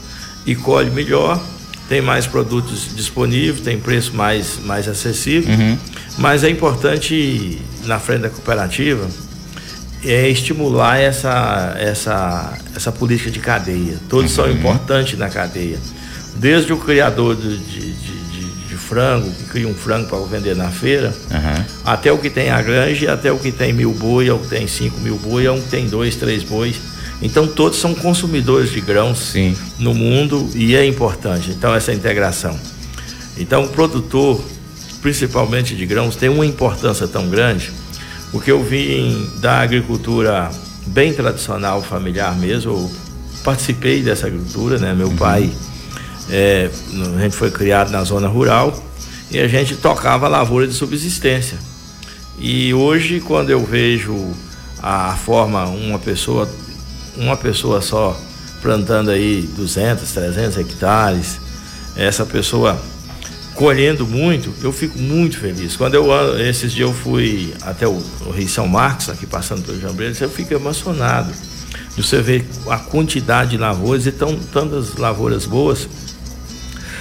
e 0.45 0.55
colhe 0.55 0.91
melhor, 0.91 1.41
tem 1.89 2.01
mais 2.01 2.27
produtos 2.27 2.95
disponíveis, 2.95 3.61
tem 3.61 3.79
preço 3.79 4.15
mais, 4.15 4.59
mais 4.65 4.89
acessível. 4.89 5.55
Uhum. 5.55 5.79
Mas 6.19 6.45
é 6.45 6.51
importante, 6.51 7.61
na 7.85 7.99
frente 7.99 8.23
da 8.23 8.31
cooperativa, 8.31 9.09
é 10.05 10.29
estimular 10.29 10.99
essa, 10.99 11.75
essa, 11.79 12.59
essa 12.75 12.93
política 12.93 13.31
de 13.31 13.41
cadeia. 13.41 13.99
Todos 14.09 14.31
uhum. 14.31 14.45
são 14.45 14.51
importantes 14.51 15.19
na 15.19 15.29
cadeia. 15.29 15.79
Desde 16.37 16.73
o 16.73 16.77
criador 16.77 17.35
de, 17.35 17.59
de 17.59 18.16
frango, 18.77 19.31
que 19.31 19.45
cria 19.45 19.69
um 19.69 19.75
frango 19.75 20.09
para 20.09 20.19
vender 20.27 20.55
na 20.57 20.71
feira, 20.71 21.15
uhum. 21.31 21.65
até 21.85 22.13
o 22.13 22.19
que 22.19 22.31
tem 22.31 22.51
a 22.51 22.61
granja, 22.61 23.13
até 23.13 23.31
o 23.33 23.39
que 23.39 23.53
tem 23.53 23.73
mil 23.73 23.93
boi, 23.93 24.31
o 24.31 24.39
que 24.39 24.49
tem 24.49 24.67
cinco 24.67 25.01
mil 25.01 25.17
boi, 25.17 25.49
o 25.49 25.61
que 25.61 25.69
tem 25.69 25.89
dois, 25.89 26.17
três 26.17 26.43
bois. 26.43 26.77
Então 27.21 27.47
todos 27.47 27.79
são 27.79 27.95
consumidores 27.95 28.71
de 28.71 28.81
grãos 28.81 29.19
Sim. 29.19 29.57
no 29.79 29.95
mundo 29.95 30.49
e 30.55 30.77
é 30.77 30.85
importante. 30.87 31.51
Então 31.51 31.75
essa 31.75 31.93
integração. 31.93 32.59
Então 33.39 33.65
o 33.65 33.69
produtor, 33.69 34.43
principalmente 35.01 35.75
de 35.75 35.87
grãos, 35.87 36.17
tem 36.17 36.29
uma 36.29 36.45
importância 36.45 37.09
tão 37.09 37.29
grande, 37.29 37.71
porque 38.31 38.51
eu 38.51 38.63
vim 38.63 39.31
da 39.39 39.61
agricultura 39.61 40.51
bem 40.87 41.13
tradicional, 41.13 41.83
familiar 41.83 42.37
mesmo. 42.37 42.73
Eu 42.73 42.93
participei 43.43 44.03
dessa 44.03 44.27
agricultura, 44.27 44.79
né? 44.79 44.93
Meu 44.95 45.09
uhum. 45.09 45.17
pai 45.17 45.51
é, 46.31 46.71
a 47.17 47.21
gente 47.21 47.37
foi 47.37 47.51
criado 47.51 47.91
na 47.91 48.03
zona 48.05 48.29
rural 48.29 48.83
e 49.31 49.39
a 49.39 49.49
gente 49.49 49.77
tocava 49.77 50.29
lavoura 50.29 50.67
de 50.67 50.75
subsistência. 50.75 51.59
E 52.39 52.73
hoje, 52.75 53.21
quando 53.21 53.51
eu 53.51 53.65
vejo 53.65 54.33
a 54.83 55.15
forma, 55.17 55.65
uma 55.65 55.99
pessoa, 55.99 56.49
uma 57.17 57.37
pessoa 57.37 57.81
só 57.81 58.19
plantando 58.61 59.11
aí 59.11 59.49
200, 59.57 60.11
300 60.13 60.59
hectares, 60.59 61.41
essa 61.97 62.27
pessoa 62.27 62.81
colhendo 63.55 64.07
muito, 64.07 64.53
eu 64.63 64.73
fico 64.73 64.99
muito 64.99 65.39
feliz. 65.39 65.77
Quando 65.77 65.95
eu 65.95 66.39
esses 66.39 66.73
dias 66.73 66.89
eu 66.89 66.95
fui 66.95 67.55
até 67.63 67.89
o, 67.89 68.03
o 68.27 68.31
Rio 68.31 68.49
São 68.49 68.69
Marcos, 68.69 69.09
aqui 69.09 69.27
passando 69.27 69.63
pelo 69.63 69.81
Jambreiros, 69.81 70.21
eu 70.21 70.29
fico 70.29 70.53
emocionado 70.53 71.33
você 71.97 72.21
ver 72.21 72.47
a 72.69 72.79
quantidade 72.79 73.53
de 73.53 73.57
lavouras 73.57 74.07
e 74.07 74.13
tão, 74.13 74.39
tantas 74.53 74.97
lavouras 74.97 75.47
boas 75.47 75.89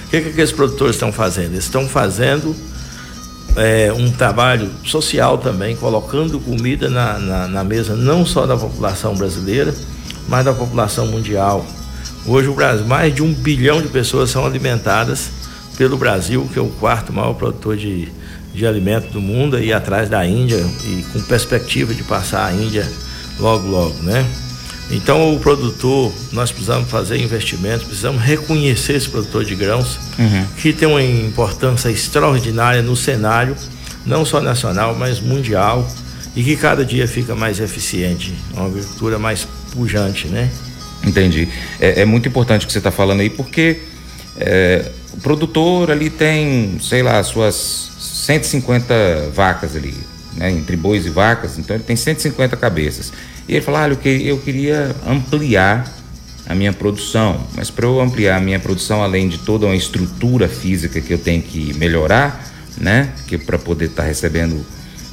o 0.06 0.10
que, 0.10 0.22
que 0.22 0.30
aqueles 0.30 0.52
produtores 0.52 0.96
estão 0.96 1.12
fazendo? 1.12 1.54
Eles 1.54 1.66
estão 1.66 1.88
fazendo 1.88 2.56
é, 3.56 3.92
um 3.94 4.12
trabalho 4.12 4.70
social 4.84 5.38
também, 5.38 5.76
colocando 5.76 6.40
comida 6.40 6.90
na, 6.90 7.18
na, 7.18 7.48
na, 7.48 7.64
mesa 7.64 7.96
não 7.96 8.26
só 8.26 8.46
da 8.46 8.56
população 8.56 9.16
brasileira, 9.16 9.74
mas 10.28 10.46
da 10.46 10.54
população 10.54 11.08
mundial. 11.08 11.66
Hoje 12.26 12.48
o 12.50 12.54
Brasil, 12.54 12.86
mais 12.86 13.14
de 13.14 13.24
um 13.24 13.34
bilhão 13.34 13.82
de 13.82 13.88
pessoas 13.88 14.30
são 14.30 14.46
alimentadas 14.46 15.30
pelo 15.78 15.98
Brasil, 15.98 16.48
que 16.52 16.60
é 16.60 16.62
o 16.62 16.70
quarto 16.70 17.14
maior 17.14 17.34
produtor 17.34 17.78
de, 17.78 18.10
de 18.54 18.66
alimento 18.66 19.12
do 19.12 19.22
mundo, 19.22 19.60
e 19.60 19.72
atrás 19.72 20.10
da 20.10 20.26
Índia, 20.26 20.58
e 20.84 21.04
com 21.14 21.22
perspectiva 21.22 21.94
de 21.94 22.04
passar 22.04 22.46
a 22.46 22.54
Índia 22.54 22.88
logo, 23.40 23.68
logo, 23.68 23.96
né? 24.04 24.26
Então, 24.92 25.34
o 25.36 25.40
produtor, 25.40 26.14
nós 26.32 26.52
precisamos 26.52 26.90
fazer 26.90 27.18
investimentos, 27.18 27.84
precisamos 27.86 28.22
reconhecer 28.22 28.94
esse 28.94 29.10
produtor 29.10 29.44
de 29.44 29.56
grãos, 29.56 29.98
uhum. 30.18 30.46
que 30.58 30.72
tem 30.72 30.88
uma 30.88 31.02
importância 31.02 31.90
extraordinária 31.90 32.82
no 32.82 32.96
cenário, 32.96 33.56
não 34.06 34.24
só 34.24 34.40
nacional, 34.40 34.96
mas 34.96 35.20
mundial, 35.20 35.88
e 36.36 36.44
que 36.44 36.56
cada 36.56 36.86
dia 36.86 37.08
fica 37.08 37.34
mais 37.34 37.60
eficiente, 37.60 38.36
uma 38.54 38.68
agricultura 38.68 39.18
mais 39.18 39.48
pujante, 39.72 40.28
né? 40.28 40.50
Entendi. 41.04 41.48
É, 41.80 42.02
é 42.02 42.06
muito 42.06 42.28
importante 42.28 42.64
o 42.64 42.68
que 42.68 42.74
você 42.74 42.80
está 42.80 42.92
falando 42.92 43.22
aí, 43.22 43.30
porque 43.30 43.80
é, 44.38 44.92
o 45.14 45.18
produtor 45.18 45.90
ali 45.90 46.10
tem, 46.10 46.78
sei 46.82 47.02
lá, 47.02 47.24
suas 47.24 47.92
150 48.26 49.32
vacas 49.34 49.76
ali, 49.76 49.96
né, 50.36 50.52
entre 50.52 50.76
bois 50.76 51.06
e 51.06 51.10
vacas, 51.10 51.58
então 51.58 51.76
ele 51.76 51.84
tem 51.84 51.96
150 51.96 52.58
cabeças. 52.58 53.14
E 53.48 53.54
ele 53.54 53.62
falou: 53.62 53.82
ah, 53.82 53.88
eu 53.88 54.38
queria 54.40 54.96
ampliar 55.08 55.92
a 56.48 56.54
minha 56.54 56.74
produção, 56.74 57.46
mas 57.56 57.72
para 57.72 57.86
eu 57.86 58.00
ampliar 58.00 58.38
a 58.38 58.40
minha 58.40 58.60
produção, 58.60 59.04
além 59.04 59.28
de 59.28 59.40
toda 59.40 59.66
uma 59.66 59.76
estrutura 59.76 60.48
física 60.48 61.02
que 61.02 61.12
eu 61.12 61.18
tenho 61.18 61.42
que 61.42 61.74
melhorar, 61.74 62.52
né, 62.78 63.10
que 63.28 63.38
para 63.38 63.58
poder 63.58 63.86
estar 63.86 64.04
tá 64.04 64.08
recebendo 64.08 64.64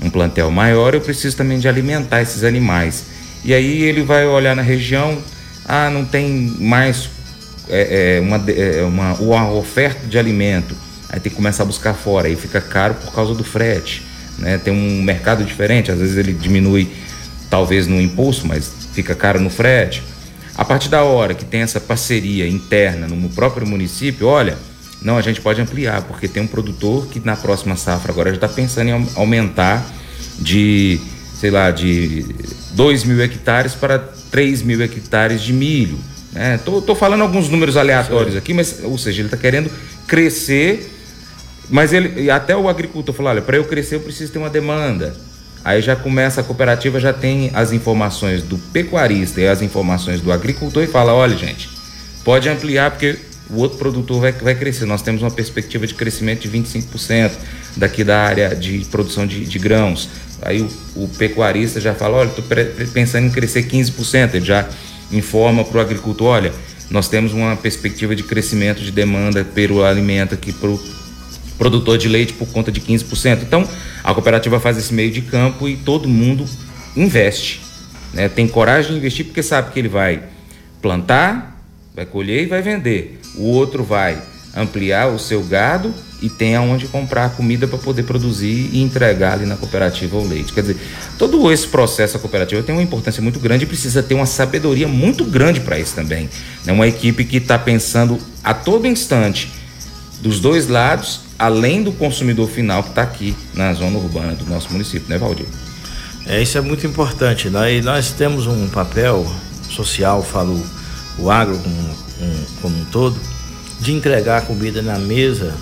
um 0.02 0.10
plantel 0.10 0.50
maior, 0.50 0.94
eu 0.94 1.00
preciso 1.00 1.36
também 1.36 1.58
de 1.58 1.68
alimentar 1.68 2.20
esses 2.20 2.44
animais. 2.44 3.04
E 3.44 3.54
aí 3.54 3.82
ele 3.82 4.02
vai 4.02 4.26
olhar 4.26 4.54
na 4.54 4.62
região, 4.62 5.18
ah, 5.64 5.88
não 5.88 6.04
tem 6.04 6.54
mais 6.58 7.08
é, 7.68 8.16
é 8.16 8.20
uma, 8.20 8.36
é 8.50 8.82
uma, 8.82 9.14
uma 9.14 9.52
oferta 9.52 10.06
de 10.06 10.18
alimento, 10.18 10.76
aí 11.08 11.18
tem 11.18 11.30
que 11.30 11.36
começar 11.36 11.62
a 11.62 11.66
buscar 11.66 11.94
fora, 11.94 12.28
aí 12.28 12.36
fica 12.36 12.60
caro 12.60 12.94
por 12.94 13.12
causa 13.12 13.34
do 13.34 13.44
frete. 13.44 14.04
Né? 14.38 14.58
Tem 14.58 14.72
um 14.72 15.02
mercado 15.02 15.44
diferente, 15.44 15.90
às 15.90 15.98
vezes 15.98 16.16
ele 16.16 16.32
diminui 16.32 16.90
talvez 17.52 17.86
no 17.86 18.00
impulso, 18.00 18.46
mas 18.46 18.72
fica 18.94 19.14
caro 19.14 19.38
no 19.38 19.50
frete. 19.50 20.02
A 20.56 20.64
partir 20.64 20.88
da 20.88 21.02
hora 21.02 21.34
que 21.34 21.44
tem 21.44 21.60
essa 21.60 21.78
parceria 21.78 22.48
interna 22.48 23.06
no 23.06 23.28
próprio 23.28 23.66
município, 23.66 24.26
olha, 24.26 24.56
não, 25.02 25.18
a 25.18 25.20
gente 25.20 25.38
pode 25.38 25.60
ampliar, 25.60 26.00
porque 26.04 26.26
tem 26.26 26.42
um 26.42 26.46
produtor 26.46 27.08
que 27.08 27.20
na 27.20 27.36
próxima 27.36 27.76
safra 27.76 28.10
agora 28.10 28.30
já 28.30 28.36
está 28.36 28.48
pensando 28.48 28.88
em 28.88 29.06
aumentar 29.16 29.86
de, 30.38 30.98
sei 31.38 31.50
lá, 31.50 31.70
de 31.70 32.24
2 32.70 33.04
mil 33.04 33.22
hectares 33.22 33.74
para 33.74 33.98
3 33.98 34.62
mil 34.62 34.80
hectares 34.80 35.42
de 35.42 35.52
milho. 35.52 35.98
Né? 36.32 36.58
Tô, 36.64 36.80
tô 36.80 36.94
falando 36.94 37.20
alguns 37.20 37.50
números 37.50 37.76
aleatórios 37.76 38.32
Sim. 38.32 38.38
aqui, 38.38 38.54
mas, 38.54 38.80
ou 38.82 38.96
seja, 38.96 39.20
ele 39.20 39.26
está 39.26 39.36
querendo 39.36 39.70
crescer, 40.06 40.90
mas 41.68 41.92
ele 41.92 42.30
até 42.30 42.56
o 42.56 42.66
agricultor 42.66 43.14
falou, 43.14 43.30
olha, 43.30 43.42
para 43.42 43.58
eu 43.58 43.64
crescer 43.64 43.96
eu 43.96 44.00
preciso 44.00 44.32
ter 44.32 44.38
uma 44.38 44.48
demanda. 44.48 45.14
Aí 45.64 45.80
já 45.80 45.94
começa 45.94 46.40
a 46.40 46.44
cooperativa, 46.44 46.98
já 46.98 47.12
tem 47.12 47.50
as 47.54 47.72
informações 47.72 48.42
do 48.42 48.58
pecuarista 48.58 49.40
e 49.40 49.46
as 49.46 49.62
informações 49.62 50.20
do 50.20 50.32
agricultor 50.32 50.82
e 50.82 50.86
fala, 50.86 51.14
olha 51.14 51.36
gente, 51.36 51.70
pode 52.24 52.48
ampliar 52.48 52.90
porque 52.90 53.16
o 53.48 53.56
outro 53.56 53.78
produtor 53.78 54.20
vai, 54.20 54.32
vai 54.32 54.54
crescer. 54.54 54.86
Nós 54.86 55.02
temos 55.02 55.22
uma 55.22 55.30
perspectiva 55.30 55.86
de 55.86 55.94
crescimento 55.94 56.48
de 56.48 56.50
25% 56.50 57.32
daqui 57.76 58.02
da 58.02 58.22
área 58.22 58.56
de 58.56 58.84
produção 58.90 59.26
de, 59.26 59.44
de 59.44 59.58
grãos. 59.58 60.08
Aí 60.40 60.60
o, 60.60 61.04
o, 61.04 61.08
pecuarista 61.08 61.80
já 61.80 61.94
fala, 61.94 62.18
olha, 62.18 62.28
estou 62.30 62.44
pensando 62.92 63.26
em 63.26 63.30
crescer 63.30 63.64
15%. 63.68 64.34
Ele 64.34 64.44
já 64.44 64.68
informa 65.12 65.64
para 65.64 65.78
o 65.78 65.80
agricultor, 65.80 66.26
olha, 66.26 66.52
nós 66.90 67.08
temos 67.08 67.32
uma 67.32 67.54
perspectiva 67.54 68.16
de 68.16 68.22
crescimento 68.22 68.82
de 68.82 68.90
demanda 68.90 69.44
pelo 69.44 69.84
alimento 69.84 70.34
aqui 70.34 70.52
para 70.52 70.70
o 70.70 71.01
produtor 71.58 71.98
de 71.98 72.08
leite 72.08 72.32
por 72.32 72.48
conta 72.48 72.72
de 72.72 72.80
15%. 72.80 73.42
Então, 73.42 73.68
a 74.02 74.12
cooperativa 74.14 74.58
faz 74.58 74.76
esse 74.76 74.92
meio 74.92 75.10
de 75.10 75.22
campo 75.22 75.68
e 75.68 75.76
todo 75.76 76.08
mundo 76.08 76.44
investe. 76.96 77.60
Né? 78.12 78.28
Tem 78.28 78.46
coragem 78.46 78.92
de 78.92 78.98
investir 78.98 79.26
porque 79.26 79.42
sabe 79.42 79.72
que 79.72 79.78
ele 79.78 79.88
vai 79.88 80.22
plantar, 80.80 81.62
vai 81.94 82.04
colher 82.04 82.42
e 82.42 82.46
vai 82.46 82.62
vender. 82.62 83.20
O 83.36 83.44
outro 83.44 83.84
vai 83.84 84.20
ampliar 84.54 85.08
o 85.08 85.18
seu 85.18 85.42
gado 85.42 85.94
e 86.20 86.28
tem 86.28 86.54
aonde 86.54 86.86
comprar 86.86 87.30
comida 87.30 87.66
para 87.66 87.78
poder 87.78 88.04
produzir 88.04 88.70
e 88.72 88.80
entregar 88.82 89.32
ali 89.32 89.46
na 89.46 89.56
cooperativa 89.56 90.16
o 90.16 90.28
leite. 90.28 90.52
Quer 90.52 90.60
dizer, 90.60 90.76
todo 91.18 91.50
esse 91.50 91.66
processo 91.66 92.14
da 92.14 92.20
cooperativa 92.20 92.62
tem 92.62 92.74
uma 92.74 92.82
importância 92.82 93.22
muito 93.22 93.40
grande 93.40 93.64
e 93.64 93.66
precisa 93.66 94.02
ter 94.02 94.14
uma 94.14 94.26
sabedoria 94.26 94.86
muito 94.86 95.24
grande 95.24 95.60
para 95.60 95.78
isso 95.78 95.94
também. 95.94 96.28
É 96.66 96.70
uma 96.72 96.86
equipe 96.86 97.24
que 97.24 97.38
está 97.38 97.58
pensando 97.58 98.18
a 98.44 98.54
todo 98.54 98.86
instante 98.86 99.50
dos 100.20 100.38
dois 100.38 100.68
lados, 100.68 101.22
além 101.42 101.82
do 101.82 101.90
consumidor 101.90 102.48
final 102.48 102.84
que 102.84 102.90
está 102.90 103.02
aqui 103.02 103.36
na 103.52 103.72
zona 103.72 103.98
urbana 103.98 104.32
do 104.34 104.46
nosso 104.46 104.70
município, 104.70 105.08
né, 105.08 105.18
Valdir? 105.18 105.46
É, 106.24 106.40
isso 106.40 106.56
é 106.56 106.60
muito 106.60 106.86
importante. 106.86 107.50
Nós, 107.50 107.84
nós 107.84 108.12
temos 108.12 108.46
um 108.46 108.68
papel 108.68 109.26
social, 109.68 110.22
falo 110.22 110.64
o 111.18 111.28
agro 111.30 111.58
como 111.58 111.74
um, 111.74 112.44
como 112.60 112.78
um 112.78 112.84
todo, 112.84 113.18
de 113.80 113.92
entregar 113.92 114.42
comida 114.42 114.80
na 114.82 114.98
mesa 114.98 115.52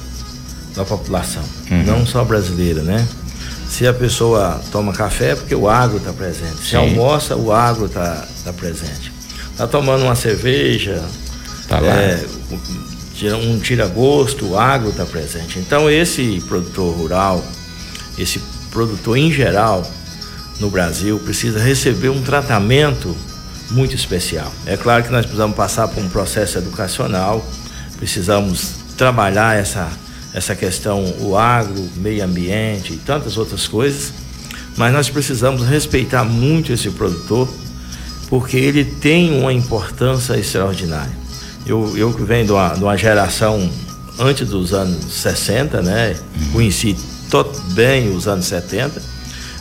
da 0.77 0.85
população, 0.85 1.43
uhum. 1.71 1.85
não 1.85 2.07
só 2.07 2.25
brasileira, 2.25 2.83
né? 2.83 3.09
Se 3.67 3.87
a 3.87 3.95
pessoa 3.95 4.61
toma 4.71 4.93
café, 4.93 5.31
é 5.31 5.35
porque 5.35 5.55
o 5.55 5.69
agro 5.69 5.97
está 5.97 6.13
presente. 6.13 6.57
Se 6.57 6.71
Sim. 6.71 6.77
almoça, 6.77 7.37
o 7.37 7.51
agro 7.53 7.87
está 7.87 8.27
tá 8.45 8.53
presente. 8.53 9.11
Está 9.51 9.67
tomando 9.67 10.05
uma 10.05 10.15
cerveja, 10.15 11.03
tá 11.69 11.81
lá. 11.81 11.95
É, 11.95 12.25
um 13.27 13.59
tira-gosto, 13.59 14.51
o 14.51 14.59
agro 14.59 14.91
está 14.91 15.05
presente. 15.05 15.59
Então, 15.59 15.91
esse 15.91 16.43
produtor 16.49 16.95
rural, 16.97 17.45
esse 18.19 18.41
produtor 18.71 19.17
em 19.17 19.31
geral 19.31 19.89
no 20.59 20.71
Brasil, 20.71 21.19
precisa 21.19 21.59
receber 21.59 22.09
um 22.09 22.23
tratamento 22.23 23.17
muito 23.71 23.95
especial. 23.95 24.53
É 24.67 24.77
claro 24.77 25.05
que 25.05 25.11
nós 25.11 25.25
precisamos 25.25 25.57
passar 25.57 25.89
por 25.89 26.03
um 26.03 26.09
processo 26.09 26.59
educacional, 26.59 27.45
precisamos 27.97 28.73
trabalhar 28.97 29.57
essa, 29.57 29.89
essa 30.35 30.55
questão, 30.55 31.05
o 31.21 31.37
agro, 31.37 31.89
meio 31.97 32.25
ambiente 32.25 32.93
e 32.93 32.97
tantas 32.97 33.37
outras 33.37 33.67
coisas, 33.67 34.13
mas 34.77 34.93
nós 34.93 35.09
precisamos 35.09 35.63
respeitar 35.67 36.25
muito 36.25 36.73
esse 36.73 36.91
produtor, 36.91 37.49
porque 38.29 38.57
ele 38.57 38.85
tem 38.85 39.39
uma 39.39 39.53
importância 39.53 40.37
extraordinária. 40.37 41.21
Eu, 41.67 41.97
eu 41.97 42.13
que 42.13 42.23
venho 42.23 42.47
de 42.47 42.53
uma, 42.53 42.69
de 42.71 42.83
uma 42.83 42.97
geração 42.97 43.71
antes 44.19 44.49
dos 44.49 44.73
anos 44.73 45.13
60, 45.13 45.83
né? 45.83 46.17
Conheci 46.53 46.97
bem 47.75 48.15
os 48.15 48.27
anos 48.27 48.47
70 48.47 49.01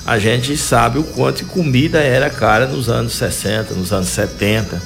a 0.10 0.18
gente 0.18 0.58
sabe 0.58 0.98
o 0.98 1.04
quanto 1.04 1.46
comida 1.46 2.00
era 2.00 2.32
cara 2.32 2.66
nos 2.66 2.90
anos 2.90 3.14
60, 3.14 3.76
nos 3.76 3.94
anos 3.94 4.10
70, 4.10 4.82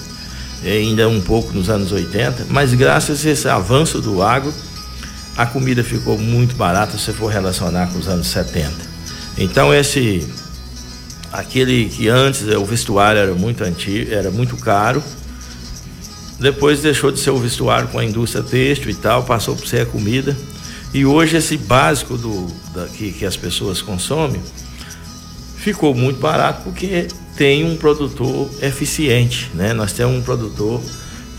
ainda 0.66 1.08
um 1.08 1.22
pouco 1.22 1.54
nos 1.54 1.70
anos 1.70 1.94
80, 1.94 2.48
mas 2.50 2.74
graças 2.74 3.26
a 3.26 3.30
esse 3.30 3.48
avanço 3.48 4.02
do 4.02 4.22
agro, 4.22 4.54
a 5.38 5.46
comida 5.46 5.82
ficou 5.82 6.18
muito 6.18 6.56
barata 6.56 6.98
se 6.98 7.14
for 7.14 7.32
relacionar 7.32 7.88
com 7.88 8.00
os 8.00 8.10
anos 8.10 8.28
70. 8.28 8.70
Então 9.38 9.74
esse 9.74 10.28
aquele 11.32 11.86
que 11.86 12.10
antes 12.10 12.42
o 12.42 12.66
vestuário 12.66 13.20
era 13.20 13.34
muito 13.34 13.64
antigo, 13.64 14.14
era 14.14 14.30
muito 14.30 14.58
caro, 14.58 15.02
depois 16.44 16.82
deixou 16.82 17.10
de 17.10 17.20
ser 17.20 17.30
o 17.30 17.38
vestuário 17.38 17.88
com 17.88 17.98
a 17.98 18.04
indústria 18.04 18.44
têxtil 18.44 18.92
e 18.92 18.96
tal, 18.96 19.24
passou 19.24 19.56
por 19.56 19.66
ser 19.66 19.84
a 19.84 19.86
comida. 19.86 20.36
E 20.94 21.06
hoje 21.06 21.38
esse 21.38 21.56
básico 21.56 22.18
do, 22.18 22.48
da, 22.74 22.86
que, 22.88 23.14
que 23.14 23.26
as 23.26 23.38
pessoas 23.38 23.82
consomem, 23.82 24.42
ficou 25.56 25.96
muito 25.96 26.20
barato 26.20 26.64
porque 26.64 27.08
tem 27.38 27.64
um 27.64 27.78
produtor 27.78 28.50
eficiente, 28.62 29.50
né? 29.54 29.74
Nós 29.74 29.94
temos 29.94 30.18
um 30.18 30.22
produtor 30.22 30.82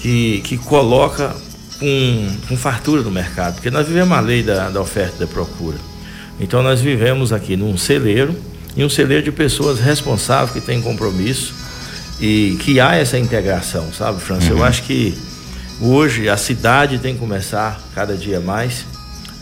que, 0.00 0.40
que 0.40 0.56
coloca 0.56 1.36
com, 1.78 2.36
com 2.48 2.56
fartura 2.56 3.02
no 3.02 3.10
mercado, 3.10 3.56
porque 3.56 3.70
nós 3.70 3.86
vivemos 3.86 4.16
a 4.16 4.20
lei 4.20 4.42
da, 4.42 4.70
da 4.70 4.80
oferta 4.80 5.16
e 5.16 5.20
da 5.20 5.26
procura. 5.26 5.76
Então 6.40 6.62
nós 6.62 6.80
vivemos 6.80 7.30
aqui 7.30 7.58
num 7.58 7.76
celeiro, 7.76 8.34
e 8.74 8.82
um 8.82 8.88
celeiro 8.88 9.22
de 9.22 9.30
pessoas 9.30 9.78
responsáveis 9.78 10.50
que 10.50 10.62
têm 10.62 10.80
compromisso 10.80 11.63
e 12.20 12.56
que 12.60 12.80
há 12.80 12.94
essa 12.96 13.18
integração, 13.18 13.92
sabe, 13.92 14.20
França? 14.20 14.52
Uhum. 14.52 14.58
Eu 14.58 14.64
acho 14.64 14.82
que 14.84 15.16
hoje 15.80 16.28
a 16.28 16.36
cidade 16.36 16.98
tem 16.98 17.14
que 17.14 17.20
começar 17.20 17.80
cada 17.94 18.16
dia 18.16 18.40
mais 18.40 18.84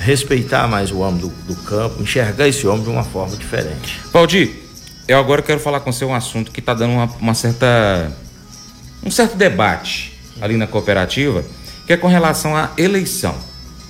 respeitar 0.03 0.67
mais 0.67 0.91
o 0.91 0.99
homem 0.99 1.21
do, 1.21 1.29
do 1.47 1.55
campo, 1.63 2.03
enxergar 2.03 2.49
esse 2.49 2.67
homem 2.67 2.83
de 2.83 2.91
uma 2.91 3.05
forma 3.05 3.37
diferente. 3.37 4.01
Valdir, 4.13 4.51
eu 5.07 5.19
agora 5.19 5.41
quero 5.41 5.61
falar 5.61 5.81
com 5.81 5.93
você 5.93 6.05
um 6.05 6.15
assunto 6.15 6.51
que 6.51 6.61
está 6.61 6.75
dando 6.75 6.93
uma, 6.93 7.11
uma, 7.21 7.35
certa 7.35 8.13
um 9.05 9.11
certo 9.11 9.37
debate 9.37 10.13
ali 10.41 10.57
na 10.57 10.67
cooperativa, 10.67 11.45
que 11.87 11.93
é 11.93 11.97
com 11.97 12.09
relação 12.09 12.57
à 12.57 12.71
eleição, 12.77 13.35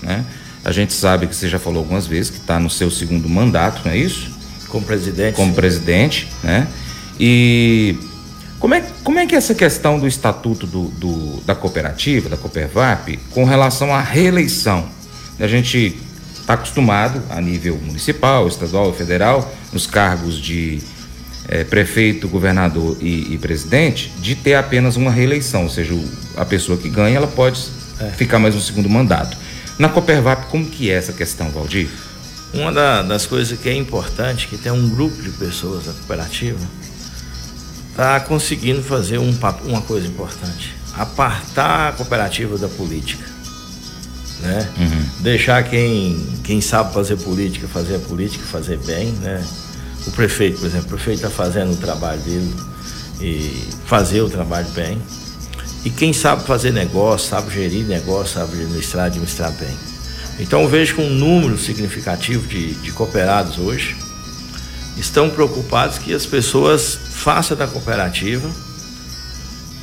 né? 0.03 0.25
A 0.65 0.71
gente 0.71 0.93
sabe 0.93 1.27
que 1.27 1.35
você 1.35 1.49
já 1.49 1.59
falou 1.59 1.81
algumas 1.81 2.07
vezes 2.07 2.31
que 2.31 2.39
está 2.39 2.61
no 2.61 2.71
seu 2.71 2.89
segundo 2.89 3.29
mandato, 3.29 3.83
não 3.85 3.91
é 3.91 3.97
isso? 3.97 4.31
Como 4.69 4.87
presidente. 4.87 5.35
Como 5.35 5.53
presidente, 5.55 6.29
né? 6.43 6.69
E 7.19 7.99
como 8.63 8.77
é, 8.77 8.81
como 9.03 9.19
é 9.19 9.27
que 9.27 9.35
é 9.35 9.39
essa 9.39 9.57
questão 9.57 9.99
do 9.99 10.07
estatuto 10.07 10.69
do, 10.69 10.85
do, 10.85 11.41
da 11.45 11.53
cooperativa, 11.53 12.29
da 12.29 12.37
Coopervap, 12.37 13.19
com 13.33 13.45
relação 13.45 13.93
à 13.93 14.01
reeleição? 14.01 14.89
A 15.41 15.49
gente 15.49 16.01
está 16.33 16.55
acostumado 16.55 17.21
a 17.29 17.41
nível 17.41 17.77
municipal, 17.77 18.47
estadual 18.47 18.91
e 18.91 18.93
federal, 18.93 19.53
nos 19.73 19.85
cargos 19.85 20.41
de 20.41 20.81
é, 21.49 21.65
prefeito, 21.65 22.29
governador 22.29 22.97
e, 23.01 23.35
e, 23.35 23.39
presidente, 23.39 24.13
de 24.21 24.37
ter 24.37 24.55
apenas 24.55 24.95
uma 24.95 25.11
reeleição, 25.11 25.65
ou 25.65 25.69
seja, 25.69 25.93
a 26.37 26.45
pessoa 26.45 26.79
que 26.79 26.89
ganha 26.89 27.17
ela 27.17 27.27
pode 27.27 27.61
é. 27.99 28.11
ficar 28.11 28.39
mais 28.39 28.55
um 28.55 28.61
segundo 28.61 28.89
mandato. 28.89 29.37
Na 29.77 29.89
Copervap, 29.89 30.47
como 30.47 30.67
que 30.67 30.89
é 30.89 30.95
essa 30.95 31.13
questão, 31.13 31.51
Valdir? 31.51 31.89
Uma 32.55 32.71
da, 32.71 33.03
das 33.03 33.27
coisas 33.27 33.59
que 33.59 33.69
é 33.69 33.75
importante, 33.75 34.47
que 34.47 34.57
tem 34.57 34.71
um 34.71 34.89
grupo 34.89 35.21
de 35.21 35.31
pessoas 35.31 35.87
da 35.87 35.93
cooperativa, 35.93 36.61
está 37.93 38.19
conseguindo 38.21 38.83
fazer 38.83 39.19
um, 39.19 39.39
uma 39.65 39.83
coisa 39.83 40.07
importante, 40.07 40.75
apartar 40.95 41.91
a 41.91 41.93
cooperativa 41.93 42.57
da 42.59 42.69
política. 42.69 43.25
Né? 44.41 44.69
Uhum. 44.79 45.05
Deixar 45.21 45.63
quem, 45.63 46.19
quem 46.43 46.61
sabe 46.61 46.93
fazer 46.93 47.17
política, 47.19 47.69
fazer 47.69 47.97
a 47.97 47.99
política, 48.01 48.45
fazer 48.45 48.79
bem, 48.79 49.13
né? 49.21 49.47
o 50.07 50.11
prefeito, 50.11 50.59
por 50.59 50.67
exemplo, 50.67 50.87
o 50.87 50.91
prefeito 50.91 51.19
está 51.25 51.31
fazendo 51.31 51.75
o 51.75 51.77
trabalho 51.77 52.21
dele 52.23 52.55
e 53.21 53.69
fazer 53.87 54.23
o 54.23 54.29
trabalho 54.29 54.69
bem. 54.71 55.01
E 55.85 55.91
quem 55.91 56.13
sabe 56.13 56.45
fazer 56.45 56.73
negócio, 56.73 57.29
sabe 57.29 57.55
gerir 57.55 57.85
negócio, 57.87 58.35
sabe 58.35 58.55
administrar, 58.55 59.07
administrar 59.07 59.53
bem. 59.53 59.77
Então 60.41 60.63
eu 60.63 60.69
vejo 60.69 60.97
que 60.97 61.03
um 61.03 61.11
número 61.11 61.59
significativo 61.59 62.47
de, 62.49 62.75
de 62.75 62.91
cooperados 62.93 63.59
hoje 63.59 63.97
estão 64.97 65.29
preocupados 65.31 65.99
que 65.99 66.13
as 66.13 66.27
pessoas 66.27 66.99
façam 67.23 67.57
da 67.57 67.69
cooperativa 67.69 68.51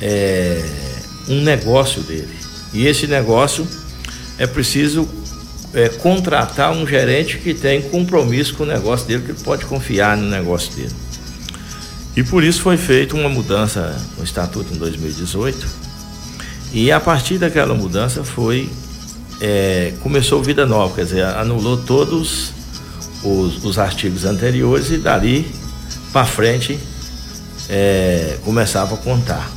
é, 0.00 0.62
um 1.26 1.40
negócio 1.40 2.02
dele. 2.02 2.36
E 2.72 2.86
esse 2.86 3.06
negócio 3.06 3.66
é 4.38 4.46
preciso 4.46 5.08
é, 5.72 5.88
contratar 5.88 6.72
um 6.72 6.86
gerente 6.86 7.38
que 7.38 7.54
tem 7.54 7.80
compromisso 7.80 8.54
com 8.54 8.64
o 8.64 8.66
negócio 8.66 9.06
dele, 9.06 9.32
que 9.32 9.42
pode 9.42 9.64
confiar 9.64 10.16
no 10.16 10.28
negócio 10.28 10.74
dele. 10.74 10.94
E 12.14 12.22
por 12.22 12.44
isso 12.44 12.60
foi 12.60 12.76
feita 12.76 13.16
uma 13.16 13.28
mudança 13.28 13.96
no 14.18 14.24
estatuto 14.24 14.74
em 14.74 14.76
2018. 14.76 15.66
E 16.72 16.92
a 16.92 17.00
partir 17.00 17.38
daquela 17.38 17.74
mudança 17.74 18.22
foi 18.22 18.68
é, 19.40 19.94
começou 20.02 20.42
vida 20.42 20.66
nova, 20.66 20.94
quer 20.94 21.04
dizer, 21.04 21.24
anulou 21.24 21.78
todos 21.78 22.52
os, 23.24 23.64
os 23.64 23.78
artigos 23.78 24.26
anteriores 24.26 24.90
e 24.90 24.98
dali 24.98 25.50
para 26.12 26.26
frente 26.26 26.78
é, 27.70 28.36
começava 28.44 28.96
a 28.96 28.98
contar. 28.98 29.50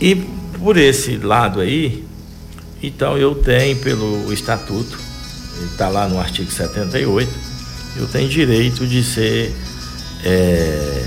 E 0.00 0.14
por 0.58 0.76
esse 0.76 1.16
lado 1.16 1.60
aí, 1.60 2.04
então 2.82 3.18
eu 3.18 3.34
tenho 3.34 3.76
pelo 3.76 4.32
estatuto, 4.32 4.98
está 5.70 5.88
lá 5.88 6.08
no 6.08 6.18
artigo 6.18 6.50
78, 6.50 7.30
eu 7.96 8.06
tenho 8.06 8.28
direito 8.28 8.86
de 8.86 9.02
ser 9.02 9.54
é, 10.24 11.04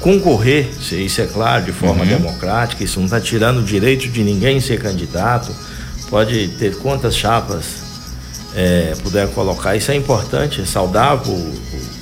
concorrer, 0.00 0.68
isso 0.92 1.20
é 1.20 1.26
claro, 1.26 1.64
de 1.64 1.72
forma 1.72 2.02
uhum. 2.02 2.08
democrática, 2.08 2.82
isso 2.82 2.98
não 2.98 3.06
está 3.06 3.20
tirando 3.20 3.58
o 3.58 3.62
direito 3.62 4.08
de 4.08 4.22
ninguém 4.22 4.60
ser 4.60 4.80
candidato, 4.80 5.54
pode 6.10 6.48
ter 6.58 6.76
quantas 6.76 7.16
chapas 7.16 7.64
é, 8.54 8.94
puder 9.02 9.28
colocar, 9.28 9.76
isso 9.76 9.90
é 9.90 9.94
importante, 9.94 10.60
é 10.60 10.64
saudável 10.64 11.34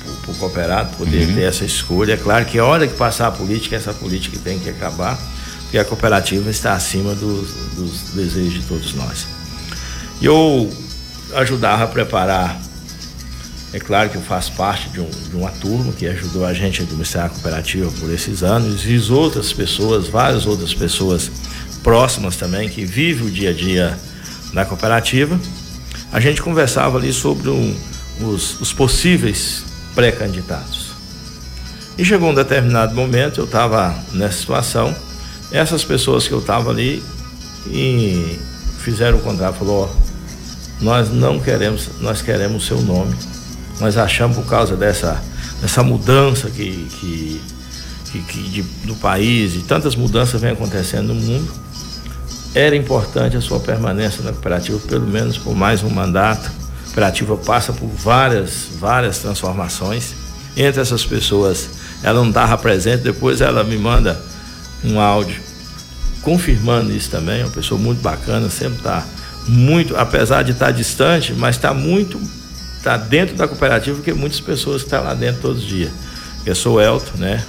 o 0.27 0.33
cooperado 0.35 0.95
poder 0.97 1.27
uhum. 1.27 1.35
ter 1.35 1.43
essa 1.43 1.65
escolha. 1.65 2.13
É 2.13 2.17
claro 2.17 2.45
que 2.45 2.59
a 2.59 2.65
hora 2.65 2.87
que 2.87 2.95
passar 2.95 3.27
a 3.27 3.31
política, 3.31 3.75
essa 3.75 3.93
política 3.93 4.37
tem 4.43 4.59
que 4.59 4.69
acabar 4.69 5.17
porque 5.71 5.77
a 5.77 5.85
cooperativa 5.85 6.49
está 6.49 6.73
acima 6.73 7.15
dos, 7.15 7.53
dos 7.77 8.01
desejos 8.13 8.55
de 8.55 8.61
todos 8.63 8.93
nós. 8.93 9.25
E 10.19 10.25
eu 10.25 10.69
ajudava 11.33 11.85
a 11.85 11.87
preparar, 11.87 12.59
é 13.71 13.79
claro 13.79 14.09
que 14.09 14.17
eu 14.17 14.21
faço 14.21 14.51
parte 14.51 14.89
de, 14.89 14.99
um, 14.99 15.09
de 15.09 15.33
uma 15.33 15.49
turma 15.49 15.93
que 15.93 16.05
ajudou 16.07 16.45
a 16.45 16.53
gente 16.53 16.81
a 16.81 16.83
administrar 16.83 17.27
a 17.27 17.29
cooperativa 17.29 17.89
por 18.01 18.11
esses 18.11 18.43
anos 18.43 18.81
e 18.85 18.99
outras 19.13 19.53
pessoas, 19.53 20.09
várias 20.09 20.45
outras 20.45 20.73
pessoas 20.73 21.31
próximas 21.81 22.35
também 22.35 22.67
que 22.67 22.83
vivem 22.83 23.27
o 23.27 23.31
dia 23.31 23.51
a 23.51 23.53
dia 23.53 23.97
na 24.51 24.65
cooperativa. 24.65 25.39
A 26.11 26.19
gente 26.19 26.41
conversava 26.41 26.97
ali 26.97 27.13
sobre 27.13 27.47
um, 27.47 27.73
os, 28.19 28.59
os 28.59 28.73
possíveis 28.73 29.70
pré-candidatos. 29.93 30.91
E 31.97 32.05
chegou 32.05 32.29
um 32.29 32.33
determinado 32.33 32.95
momento, 32.95 33.41
eu 33.41 33.45
estava 33.45 33.95
nessa 34.13 34.37
situação, 34.37 34.95
essas 35.51 35.83
pessoas 35.83 36.27
que 36.27 36.33
eu 36.33 36.39
estava 36.39 36.69
ali 36.69 37.03
e 37.67 38.39
fizeram 38.79 39.17
o 39.17 39.21
contrato, 39.21 39.57
falou, 39.57 39.93
nós 40.81 41.09
não 41.09 41.39
queremos, 41.39 41.89
nós 41.99 42.21
queremos 42.21 42.63
o 42.63 42.67
seu 42.67 42.81
nome. 42.81 43.15
Nós 43.79 43.97
achamos 43.97 44.37
por 44.37 44.45
causa 44.45 44.75
dessa, 44.75 45.21
dessa 45.61 45.83
mudança 45.83 46.49
que, 46.49 46.87
que, 46.99 47.41
que, 48.11 48.21
que 48.21 48.43
de, 48.49 48.61
do 48.85 48.95
país 48.95 49.55
e 49.55 49.59
tantas 49.59 49.95
mudanças 49.95 50.41
vêm 50.41 50.51
acontecendo 50.51 51.13
no 51.13 51.15
mundo, 51.15 51.51
era 52.53 52.75
importante 52.75 53.37
a 53.37 53.41
sua 53.41 53.59
permanência 53.59 54.23
na 54.23 54.31
cooperativa, 54.31 54.79
pelo 54.79 55.07
menos 55.07 55.37
por 55.37 55.55
mais 55.55 55.83
um 55.83 55.89
mandato. 55.89 56.51
A 56.91 56.93
cooperativa 56.93 57.37
passa 57.37 57.71
por 57.71 57.87
várias, 57.87 58.67
várias 58.79 59.19
transformações. 59.19 60.13
Entre 60.57 60.81
essas 60.81 61.05
pessoas, 61.05 61.69
ela 62.03 62.19
não 62.19 62.29
estava 62.29 62.57
presente, 62.57 63.03
depois 63.03 63.39
ela 63.39 63.63
me 63.63 63.77
manda 63.77 64.21
um 64.83 64.99
áudio 64.99 65.41
confirmando 66.21 66.91
isso 66.91 67.09
também, 67.09 67.41
é 67.41 67.45
uma 67.45 67.51
pessoa 67.51 67.79
muito 67.79 68.01
bacana, 68.01 68.49
sempre 68.49 68.77
está 68.77 69.05
muito, 69.47 69.95
apesar 69.95 70.43
de 70.43 70.51
estar 70.51 70.67
tá 70.67 70.71
distante, 70.71 71.33
mas 71.33 71.55
está 71.55 71.73
muito, 71.73 72.19
está 72.77 72.95
dentro 72.95 73.35
da 73.35 73.47
cooperativa, 73.47 73.95
porque 73.95 74.13
muitas 74.13 74.39
pessoas 74.39 74.83
estão 74.83 75.03
lá 75.03 75.13
dentro 75.13 75.41
todos 75.41 75.63
os 75.63 75.67
dias. 75.67 75.91
Eu 76.45 76.55
sou 76.55 76.75
o 76.75 76.81
Elton, 76.81 77.17
né? 77.17 77.43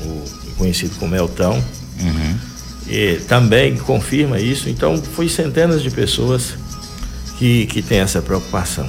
O, 0.00 0.24
conhecido 0.56 0.94
como 0.98 1.14
Eltão. 1.14 1.62
Uhum. 2.00 2.38
E 2.86 3.16
também 3.26 3.76
confirma 3.76 4.38
isso. 4.38 4.68
Então, 4.68 4.96
foi 4.96 5.28
centenas 5.28 5.82
de 5.82 5.90
pessoas 5.90 6.54
que, 7.38 7.66
que 7.66 7.82
têm 7.82 8.00
essa 8.00 8.22
preocupação. 8.22 8.88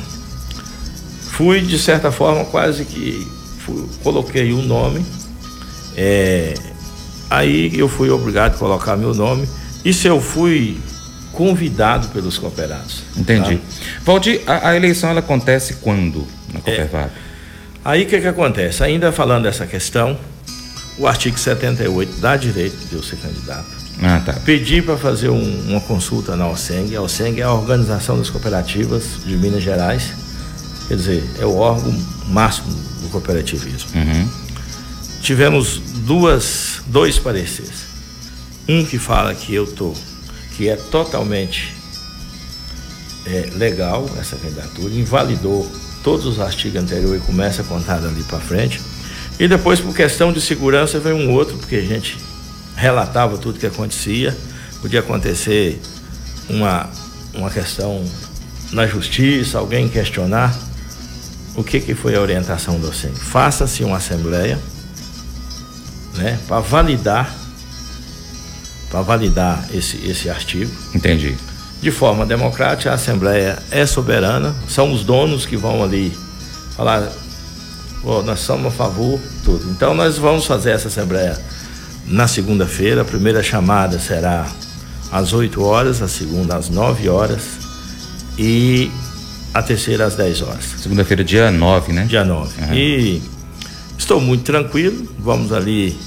Fui, 1.31 1.61
de 1.61 1.77
certa 1.77 2.11
forma, 2.11 2.45
quase 2.45 2.85
que 2.85 3.27
fui, 3.59 3.85
coloquei 4.03 4.53
o 4.53 4.59
um 4.59 4.61
nome. 4.61 5.05
É, 5.97 6.53
Aí 7.29 7.71
eu 7.77 7.89
fui 7.89 8.09
obrigado 8.09 8.55
a 8.55 8.57
colocar 8.57 8.95
meu 8.95 9.13
nome. 9.13 9.47
Isso 9.83 10.07
eu 10.07 10.21
fui 10.21 10.77
convidado 11.31 12.07
pelos 12.09 12.37
cooperados. 12.37 13.03
Entendi. 13.17 13.57
Tá? 13.57 13.63
Valdir, 14.03 14.41
a, 14.47 14.69
a, 14.69 14.75
eleição 14.75 15.09
ela 15.09 15.19
acontece 15.19 15.75
quando 15.75 16.25
na 16.53 16.61
Coopervap? 16.61 17.07
É. 17.07 17.25
Aí 17.83 18.03
o 18.03 18.07
que, 18.07 18.21
que 18.21 18.27
acontece? 18.27 18.83
Ainda 18.83 19.11
falando 19.11 19.43
dessa 19.43 19.67
questão, 19.67 20.17
o 20.97 21.07
artigo 21.07 21.37
78 21.37 22.21
dá 22.21 22.37
direito 22.37 22.77
de 22.87 22.95
eu 22.95 23.03
ser 23.03 23.17
candidato. 23.17 23.74
Ah, 24.01 24.21
tá. 24.25 24.33
Pedi 24.33 24.81
para 24.81 24.97
fazer 24.97 25.29
um, 25.29 25.69
uma 25.69 25.81
consulta 25.81 26.35
na 26.35 26.47
OSENG. 26.47 26.95
A 26.95 27.01
OSENG 27.01 27.41
é 27.41 27.43
a 27.43 27.53
Organização 27.53 28.17
das 28.17 28.29
Cooperativas 28.29 29.03
de 29.25 29.35
Minas 29.37 29.63
Gerais. 29.63 30.13
Quer 30.87 30.95
dizer, 30.95 31.23
é 31.39 31.45
o 31.45 31.55
órgão 31.55 31.93
máximo 32.27 32.67
do 33.01 33.09
cooperativismo. 33.09 33.89
Uhum. 33.95 34.29
Tivemos 35.21 35.79
duas, 36.05 36.81
dois 36.87 37.17
pareceres. 37.17 37.85
Um 38.67 38.85
que 38.85 38.97
fala 38.97 39.33
que 39.33 39.53
eu 39.53 39.65
tô, 39.65 39.93
que 40.55 40.67
é 40.67 40.75
totalmente 40.75 41.73
é, 43.25 43.49
legal 43.55 44.09
essa 44.19 44.35
candidatura, 44.35 44.93
invalidou 44.93 45.69
todos 46.03 46.25
os 46.25 46.39
artigos 46.39 46.81
anteriores 46.81 47.21
e 47.21 47.25
começa 47.25 47.61
a 47.61 47.65
contar 47.65 47.99
dali 47.99 48.23
para 48.23 48.39
frente. 48.39 48.81
E 49.39 49.47
depois, 49.47 49.79
por 49.79 49.93
questão 49.95 50.31
de 50.31 50.39
segurança, 50.39 50.99
veio 50.99 51.15
um 51.15 51.31
outro, 51.31 51.57
porque 51.57 51.75
a 51.75 51.81
gente 51.81 52.17
relatava 52.75 53.37
tudo 53.37 53.59
que 53.59 53.65
acontecia. 53.65 54.35
Podia 54.81 54.99
acontecer 54.99 55.81
uma, 56.49 56.89
uma 57.33 57.49
questão 57.49 58.03
na 58.71 58.85
justiça, 58.85 59.57
alguém 59.57 59.87
questionar. 59.87 60.55
O 61.55 61.63
que, 61.63 61.79
que 61.79 61.95
foi 61.95 62.15
a 62.15 62.21
orientação 62.21 62.79
do 62.79 62.93
CEM? 62.93 63.13
Faça-se 63.13 63.83
uma 63.83 63.97
assembleia 63.97 64.59
né, 66.15 66.37
para 66.47 66.59
validar 66.59 67.45
para 68.89 69.01
validar 69.01 69.65
esse, 69.73 69.97
esse 70.07 70.29
artigo. 70.29 70.71
Entendi. 70.93 71.35
De 71.81 71.91
forma 71.91 72.25
democrática, 72.25 72.91
a 72.91 72.93
Assembleia 72.93 73.57
é 73.69 73.85
soberana, 73.85 74.55
são 74.69 74.93
os 74.93 75.03
donos 75.03 75.45
que 75.45 75.57
vão 75.57 75.83
ali 75.83 76.17
falar, 76.77 77.11
oh, 78.03 78.21
nós 78.21 78.39
somos 78.39 78.67
a 78.67 78.71
favor, 78.71 79.19
tudo. 79.43 79.69
Então 79.69 79.93
nós 79.93 80.17
vamos 80.17 80.45
fazer 80.45 80.71
essa 80.71 80.87
Assembleia 80.87 81.37
na 82.07 82.27
segunda-feira, 82.27 83.01
a 83.01 83.05
primeira 83.05 83.41
chamada 83.41 83.99
será 83.99 84.45
às 85.11 85.33
8 85.33 85.61
horas, 85.63 86.01
a 86.01 86.07
segunda 86.07 86.55
às 86.55 86.69
9 86.69 87.09
horas 87.09 87.41
e 88.37 88.91
a 89.53 89.61
terceira 89.61 90.05
às 90.05 90.15
10 90.15 90.41
horas. 90.41 90.65
Segunda-feira, 90.77 91.23
dia 91.23 91.51
9, 91.51 91.93
né? 91.93 92.05
Dia 92.05 92.23
9. 92.23 92.61
Uhum. 92.61 92.73
E 92.73 93.21
Estou 93.97 94.19
muito 94.19 94.43
tranquilo, 94.43 95.07
vamos 95.17 95.51
ali 95.53 95.97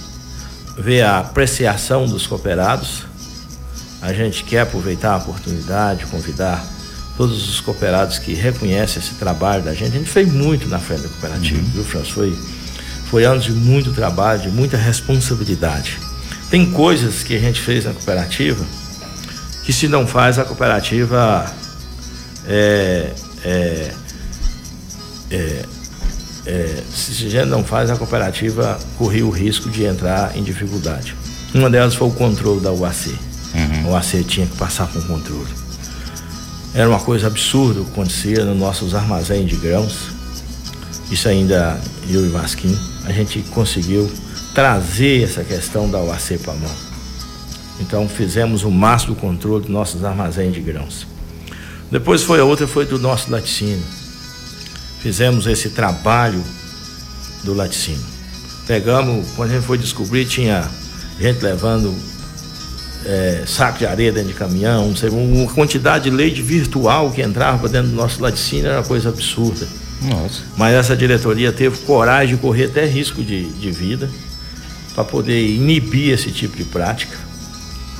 ver 0.76 1.02
a 1.02 1.18
apreciação 1.18 2.06
dos 2.06 2.26
cooperados. 2.26 3.04
A 4.00 4.12
gente 4.12 4.44
quer 4.44 4.60
aproveitar 4.60 5.14
a 5.14 5.16
oportunidade, 5.16 6.06
convidar 6.06 6.64
todos 7.16 7.48
os 7.48 7.60
cooperados 7.60 8.18
que 8.18 8.34
reconhecem 8.34 9.02
esse 9.02 9.14
trabalho 9.14 9.64
da 9.64 9.74
gente. 9.74 9.96
A 9.96 9.98
gente 9.98 10.10
fez 10.10 10.32
muito 10.32 10.68
na 10.68 10.78
frente 10.78 11.02
da 11.02 11.08
cooperativa, 11.08 11.60
uhum. 11.60 11.70
viu, 11.70 11.84
François? 11.84 12.34
Foi, 12.36 12.57
foi 13.10 13.24
anos 13.24 13.44
de 13.44 13.52
muito 13.52 13.92
trabalho, 13.92 14.42
de 14.42 14.48
muita 14.48 14.76
responsabilidade. 14.76 15.98
Tem 16.50 16.70
coisas 16.70 17.22
que 17.22 17.36
a 17.36 17.38
gente 17.38 17.60
fez 17.60 17.84
na 17.84 17.92
cooperativa 17.92 18.64
que 19.64 19.72
se 19.72 19.86
não 19.86 20.06
faz 20.06 20.38
a 20.38 20.44
cooperativa 20.44 21.44
é, 22.46 23.12
é, 23.44 23.92
é 25.30 25.64
é, 26.48 26.82
se 26.90 27.26
a 27.26 27.28
gente 27.28 27.50
não 27.50 27.62
faz, 27.62 27.90
a 27.90 27.96
cooperativa 27.96 28.78
corria 28.96 29.26
o 29.26 29.28
risco 29.28 29.68
de 29.68 29.84
entrar 29.84 30.34
em 30.34 30.42
dificuldade. 30.42 31.14
Uma 31.52 31.68
delas 31.68 31.94
foi 31.94 32.08
o 32.08 32.10
controle 32.10 32.60
da 32.60 32.72
UAC. 32.72 33.08
Uhum. 33.54 33.88
A 33.88 33.90
UAC 33.90 34.24
tinha 34.24 34.46
que 34.46 34.56
passar 34.56 34.86
com 34.88 34.98
controle. 35.02 35.52
Era 36.74 36.88
uma 36.88 37.00
coisa 37.00 37.26
absurda 37.26 37.80
o 37.80 37.84
que 37.84 37.90
acontecia 37.90 38.46
nos 38.46 38.56
nossos 38.56 38.94
armazéns 38.94 39.46
de 39.46 39.56
grãos. 39.56 40.08
Isso 41.10 41.28
ainda 41.28 41.78
eu 42.14 42.26
e 42.26 42.28
Vasquim, 42.28 42.76
a 43.04 43.12
gente 43.12 43.40
conseguiu 43.50 44.10
trazer 44.54 45.24
essa 45.24 45.44
questão 45.44 45.90
da 45.90 46.00
UAC 46.00 46.38
para 46.38 46.52
a 46.52 46.56
mão. 46.56 46.74
Então 47.80 48.08
fizemos 48.08 48.64
o 48.64 48.70
máximo 48.70 49.14
controle 49.14 49.62
dos 49.62 49.70
nossos 49.70 50.04
armazéns 50.04 50.54
de 50.54 50.60
grãos. 50.60 51.06
Depois 51.90 52.22
foi 52.22 52.40
a 52.40 52.44
outra, 52.44 52.66
foi 52.66 52.84
do 52.84 52.98
nosso 52.98 53.30
laticínio 53.30 53.82
fizemos 55.00 55.46
esse 55.46 55.70
trabalho 55.70 56.42
do 57.44 57.54
laticínio. 57.54 58.04
Pegamos, 58.66 59.26
quando 59.36 59.50
a 59.50 59.54
gente 59.54 59.66
foi 59.66 59.78
descobrir, 59.78 60.26
tinha 60.26 60.68
gente 61.18 61.42
levando 61.42 61.94
é, 63.06 63.44
saco 63.46 63.78
de 63.78 63.86
areia 63.86 64.12
dentro 64.12 64.28
de 64.28 64.34
caminhão, 64.34 64.92
uma 65.10 65.50
quantidade 65.52 66.04
de 66.04 66.10
leite 66.10 66.42
virtual 66.42 67.10
que 67.10 67.22
entrava 67.22 67.68
dentro 67.68 67.90
do 67.90 67.96
nosso 67.96 68.20
laticínio 68.20 68.66
era 68.66 68.80
uma 68.80 68.86
coisa 68.86 69.08
absurda. 69.08 69.66
Nossa. 70.02 70.42
Mas 70.56 70.74
essa 70.74 70.96
diretoria 70.96 71.52
teve 71.52 71.78
coragem 71.78 72.36
de 72.36 72.40
correr 72.40 72.66
até 72.66 72.84
risco 72.86 73.22
de, 73.22 73.48
de 73.50 73.70
vida 73.70 74.08
para 74.94 75.04
poder 75.04 75.46
inibir 75.48 76.12
esse 76.12 76.30
tipo 76.30 76.56
de 76.56 76.64
prática, 76.64 77.16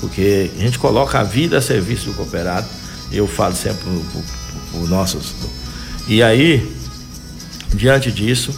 porque 0.00 0.50
a 0.56 0.60
gente 0.60 0.78
coloca 0.78 1.18
a 1.18 1.24
vida 1.24 1.58
a 1.58 1.62
serviço 1.62 2.06
do 2.06 2.14
cooperado. 2.14 2.66
Eu 3.10 3.26
falo 3.26 3.54
sempre 3.54 3.88
os 4.74 4.88
nossos. 4.88 5.34
E 6.06 6.22
aí, 6.22 6.70
diante 7.74 8.12
disso, 8.12 8.52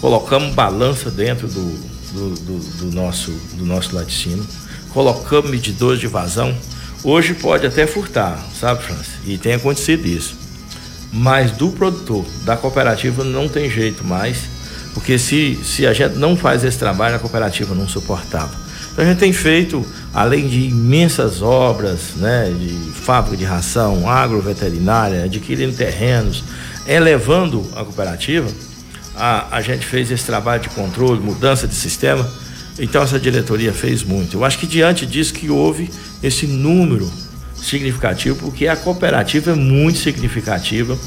colocamos 0.00 0.54
balança 0.54 1.10
dentro 1.10 1.48
do, 1.48 1.78
do, 2.12 2.30
do, 2.34 2.58
do 2.58 2.92
nosso, 2.92 3.30
do 3.54 3.64
nosso 3.64 3.94
laticínio, 3.94 4.46
colocamos 4.90 5.50
medidores 5.50 6.00
de 6.00 6.06
vazão. 6.06 6.56
Hoje 7.02 7.34
pode 7.34 7.66
até 7.66 7.86
furtar, 7.86 8.42
sabe, 8.58 8.82
França? 8.82 9.10
E 9.26 9.36
tem 9.36 9.54
acontecido 9.54 10.06
isso. 10.06 10.43
Mas 11.14 11.52
do 11.52 11.70
produtor, 11.70 12.24
da 12.44 12.56
cooperativa, 12.56 13.22
não 13.22 13.48
tem 13.48 13.70
jeito 13.70 14.04
mais, 14.04 14.38
porque 14.92 15.16
se, 15.16 15.58
se 15.62 15.86
a 15.86 15.92
gente 15.92 16.16
não 16.16 16.36
faz 16.36 16.64
esse 16.64 16.76
trabalho, 16.76 17.14
a 17.14 17.18
cooperativa 17.20 17.72
não 17.72 17.88
suportava. 17.88 18.52
Então 18.92 19.04
a 19.04 19.08
gente 19.08 19.18
tem 19.18 19.32
feito, 19.32 19.84
além 20.12 20.48
de 20.48 20.68
imensas 20.68 21.40
obras, 21.40 22.14
né, 22.16 22.52
de 22.58 22.68
fábrica 22.92 23.36
de 23.36 23.44
ração, 23.44 24.08
agroveterinária, 24.08 25.24
adquirindo 25.24 25.76
terrenos, 25.76 26.44
elevando 26.86 27.64
a 27.76 27.84
cooperativa, 27.84 28.48
a, 29.16 29.56
a 29.56 29.60
gente 29.60 29.86
fez 29.86 30.10
esse 30.10 30.24
trabalho 30.24 30.62
de 30.62 30.68
controle, 30.70 31.20
mudança 31.20 31.66
de 31.66 31.74
sistema. 31.74 32.28
Então 32.78 33.02
essa 33.02 33.18
diretoria 33.18 33.72
fez 33.72 34.02
muito. 34.02 34.36
Eu 34.36 34.44
acho 34.44 34.58
que 34.58 34.66
diante 34.66 35.06
disso 35.06 35.32
que 35.32 35.48
houve 35.48 35.90
esse 36.22 36.46
número 36.46 37.10
significativo, 37.64 38.36
porque 38.36 38.66
a 38.66 38.76
cooperativa 38.76 39.52
é 39.52 39.54
muito 39.54 39.98
significativa, 39.98 40.98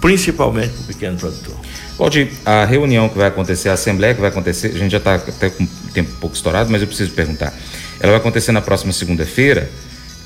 principalmente 0.00 0.70
para 0.70 0.82
o 0.82 0.84
pequeno 0.84 1.16
produtor. 1.16 1.56
Valdir, 1.98 2.30
a 2.44 2.64
reunião 2.64 3.08
que 3.08 3.16
vai 3.16 3.28
acontecer, 3.28 3.68
a 3.68 3.74
assembleia 3.74 4.14
que 4.14 4.20
vai 4.20 4.30
acontecer, 4.30 4.68
a 4.68 4.78
gente 4.78 4.92
já 4.92 4.98
está 4.98 5.14
até 5.14 5.50
com 5.50 5.64
o 5.64 5.68
tempo 5.92 6.10
um 6.10 6.20
pouco 6.20 6.36
estourado, 6.36 6.70
mas 6.70 6.80
eu 6.80 6.88
preciso 6.88 7.12
perguntar. 7.12 7.52
Ela 8.00 8.12
vai 8.12 8.20
acontecer 8.20 8.52
na 8.52 8.60
próxima 8.60 8.92
segunda-feira, 8.92 9.70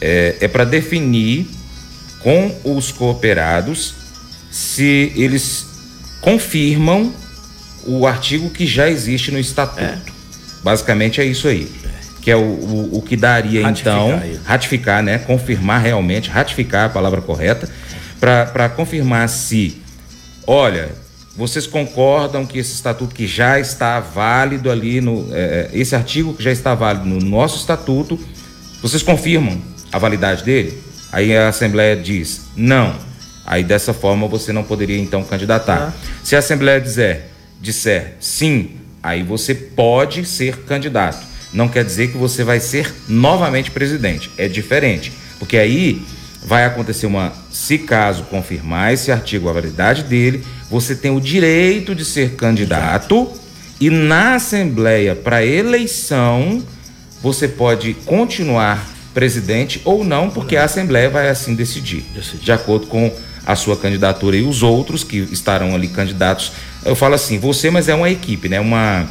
é, 0.00 0.36
é 0.40 0.48
para 0.48 0.64
definir 0.64 1.48
com 2.20 2.54
os 2.64 2.90
cooperados 2.90 3.94
se 4.50 5.12
eles 5.16 5.66
confirmam 6.20 7.12
o 7.84 8.06
artigo 8.06 8.50
que 8.50 8.66
já 8.66 8.88
existe 8.88 9.30
no 9.30 9.38
estatuto. 9.38 9.80
É. 9.80 9.98
Basicamente 10.62 11.20
é 11.20 11.24
isso 11.24 11.46
aí 11.46 11.85
que 12.26 12.30
é 12.32 12.34
o, 12.34 12.40
o, 12.40 12.98
o 12.98 13.02
que 13.02 13.16
daria 13.16 13.62
ratificar 13.62 13.94
então 13.94 14.28
isso. 14.28 14.40
ratificar, 14.44 15.00
né? 15.00 15.18
Confirmar 15.18 15.80
realmente, 15.80 16.28
ratificar 16.28 16.86
a 16.86 16.88
palavra 16.88 17.22
correta, 17.22 17.70
para 18.18 18.68
confirmar 18.68 19.28
se, 19.28 19.80
olha, 20.44 20.88
vocês 21.36 21.68
concordam 21.68 22.44
que 22.44 22.58
esse 22.58 22.74
estatuto 22.74 23.14
que 23.14 23.28
já 23.28 23.60
está 23.60 24.00
válido 24.00 24.72
ali 24.72 25.00
no 25.00 25.28
é, 25.32 25.70
é, 25.72 25.78
esse 25.78 25.94
artigo 25.94 26.34
que 26.34 26.42
já 26.42 26.50
está 26.50 26.74
válido 26.74 27.06
no 27.06 27.20
nosso 27.20 27.58
estatuto, 27.58 28.18
vocês 28.82 29.04
confirmam 29.04 29.62
a 29.92 29.96
validade 29.96 30.42
dele? 30.42 30.82
Aí 31.12 31.36
a 31.36 31.46
Assembleia 31.46 31.94
diz 31.94 32.46
não. 32.56 32.92
Aí 33.46 33.62
dessa 33.62 33.94
forma 33.94 34.26
você 34.26 34.52
não 34.52 34.64
poderia 34.64 34.98
então 34.98 35.22
candidatar. 35.22 35.92
Ah. 35.96 36.16
Se 36.24 36.34
a 36.34 36.40
Assembleia 36.40 36.80
dizer, 36.80 37.26
disser 37.60 38.16
sim, 38.18 38.72
aí 39.00 39.22
você 39.22 39.54
pode 39.54 40.24
ser 40.24 40.64
candidato 40.64 41.35
não 41.52 41.68
quer 41.68 41.84
dizer 41.84 42.08
que 42.08 42.16
você 42.16 42.44
vai 42.44 42.60
ser 42.60 42.94
novamente 43.08 43.70
presidente. 43.70 44.30
É 44.36 44.48
diferente. 44.48 45.12
Porque 45.38 45.56
aí 45.56 46.02
vai 46.44 46.64
acontecer 46.64 47.06
uma. 47.06 47.32
Se 47.50 47.78
caso 47.78 48.24
confirmar 48.24 48.92
esse 48.92 49.10
artigo, 49.10 49.48
a 49.48 49.52
validade 49.52 50.04
dele, 50.04 50.44
você 50.70 50.94
tem 50.94 51.10
o 51.10 51.20
direito 51.20 51.94
de 51.94 52.04
ser 52.04 52.34
candidato 52.34 53.32
e 53.80 53.90
na 53.90 54.36
Assembleia 54.36 55.14
para 55.14 55.44
eleição 55.44 56.62
você 57.22 57.48
pode 57.48 57.94
continuar 58.06 58.86
presidente 59.12 59.80
ou 59.84 60.04
não, 60.04 60.30
porque 60.30 60.56
a 60.56 60.64
Assembleia 60.64 61.08
vai 61.08 61.28
assim 61.28 61.54
decidir, 61.54 62.04
decidir, 62.14 62.44
de 62.44 62.52
acordo 62.52 62.86
com 62.86 63.12
a 63.46 63.56
sua 63.56 63.76
candidatura 63.76 64.36
e 64.36 64.42
os 64.42 64.62
outros 64.62 65.02
que 65.02 65.18
estarão 65.32 65.74
ali 65.74 65.88
candidatos. 65.88 66.52
Eu 66.84 66.94
falo 66.94 67.14
assim, 67.14 67.38
você, 67.38 67.70
mas 67.70 67.88
é 67.88 67.94
uma 67.94 68.10
equipe, 68.10 68.48
né? 68.48 68.60
Uma 68.60 69.08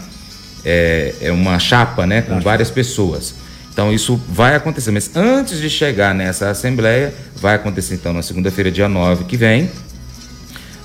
é, 0.66 1.14
é 1.22 1.32
uma 1.32 1.60
chapa, 1.60 2.06
né, 2.06 2.22
com 2.22 2.40
várias 2.40 2.70
pessoas. 2.70 3.36
Então 3.72 3.94
isso 3.94 4.20
vai 4.30 4.56
acontecer, 4.56 4.90
mas 4.92 5.12
antes 5.16 5.60
de 5.60 5.70
chegar 5.70 6.16
nessa 6.16 6.50
assembleia, 6.50 7.14
vai 7.36 7.56
acontecer 7.56 7.96
então 7.96 8.14
na 8.14 8.22
segunda-feira, 8.22 8.72
dia 8.72 8.88
9 8.88 9.26
que 9.26 9.38
vem, 9.38 9.70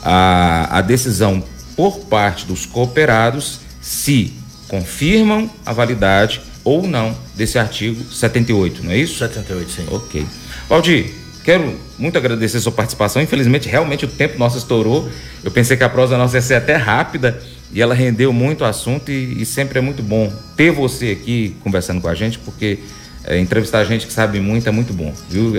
a, 0.03 0.79
a 0.79 0.81
decisão 0.81 1.43
por 1.77 2.01
parte 2.01 2.45
dos 2.47 2.67
cooperados 2.67 3.61
se 3.81 4.35
confirmam 4.69 5.49
a 5.65 5.73
validade 5.73 6.41
ou 6.65 6.87
não 6.87 7.17
desse 7.35 7.59
artigo 7.59 8.13
78, 8.13 8.85
não 8.85 8.93
é 8.93 8.99
isso? 8.99 9.19
78, 9.19 9.71
sim. 9.71 9.87
Ok. 9.91 10.27
Valdir, 10.69 11.13
quero 11.43 11.79
muito 11.99 12.19
agradecer 12.19 12.59
a 12.59 12.61
sua 12.61 12.73
participação. 12.73 13.23
Infelizmente, 13.23 13.69
realmente 13.69 14.05
o 14.05 14.09
tempo 14.09 14.39
nosso 14.39 14.59
estourou. 14.59 15.09
Eu 15.43 15.51
pensei 15.51 15.77
que 15.77 15.85
a 15.85 15.89
prosa 15.89 16.19
nossa 16.19 16.37
ia 16.37 16.43
ser 16.43 16.55
até 16.55 16.77
rápida, 16.77 17.41
e 17.73 17.81
ela 17.81 17.95
rendeu 17.95 18.33
muito 18.33 18.63
o 18.63 18.65
assunto 18.65 19.11
e, 19.11 19.43
e, 19.43 19.47
sempre 19.47 19.79
é 19.79 19.83
muito 19.83 20.03
bom 20.03 20.33
ter 20.57 20.71
você 20.71 21.13
aqui 21.13 21.57
conversando 21.63 22.01
com 22.01 22.09
a 22.09 22.15
gente, 22.15 22.39
porque 22.39 22.79
é, 23.25 23.39
entrevistar 23.39 23.85
gente 23.85 24.07
que 24.07 24.13
sabe 24.13 24.41
muito 24.41 24.69
é 24.69 24.73
muito 24.73 24.93
bom, 24.93 25.15
viu? 25.29 25.53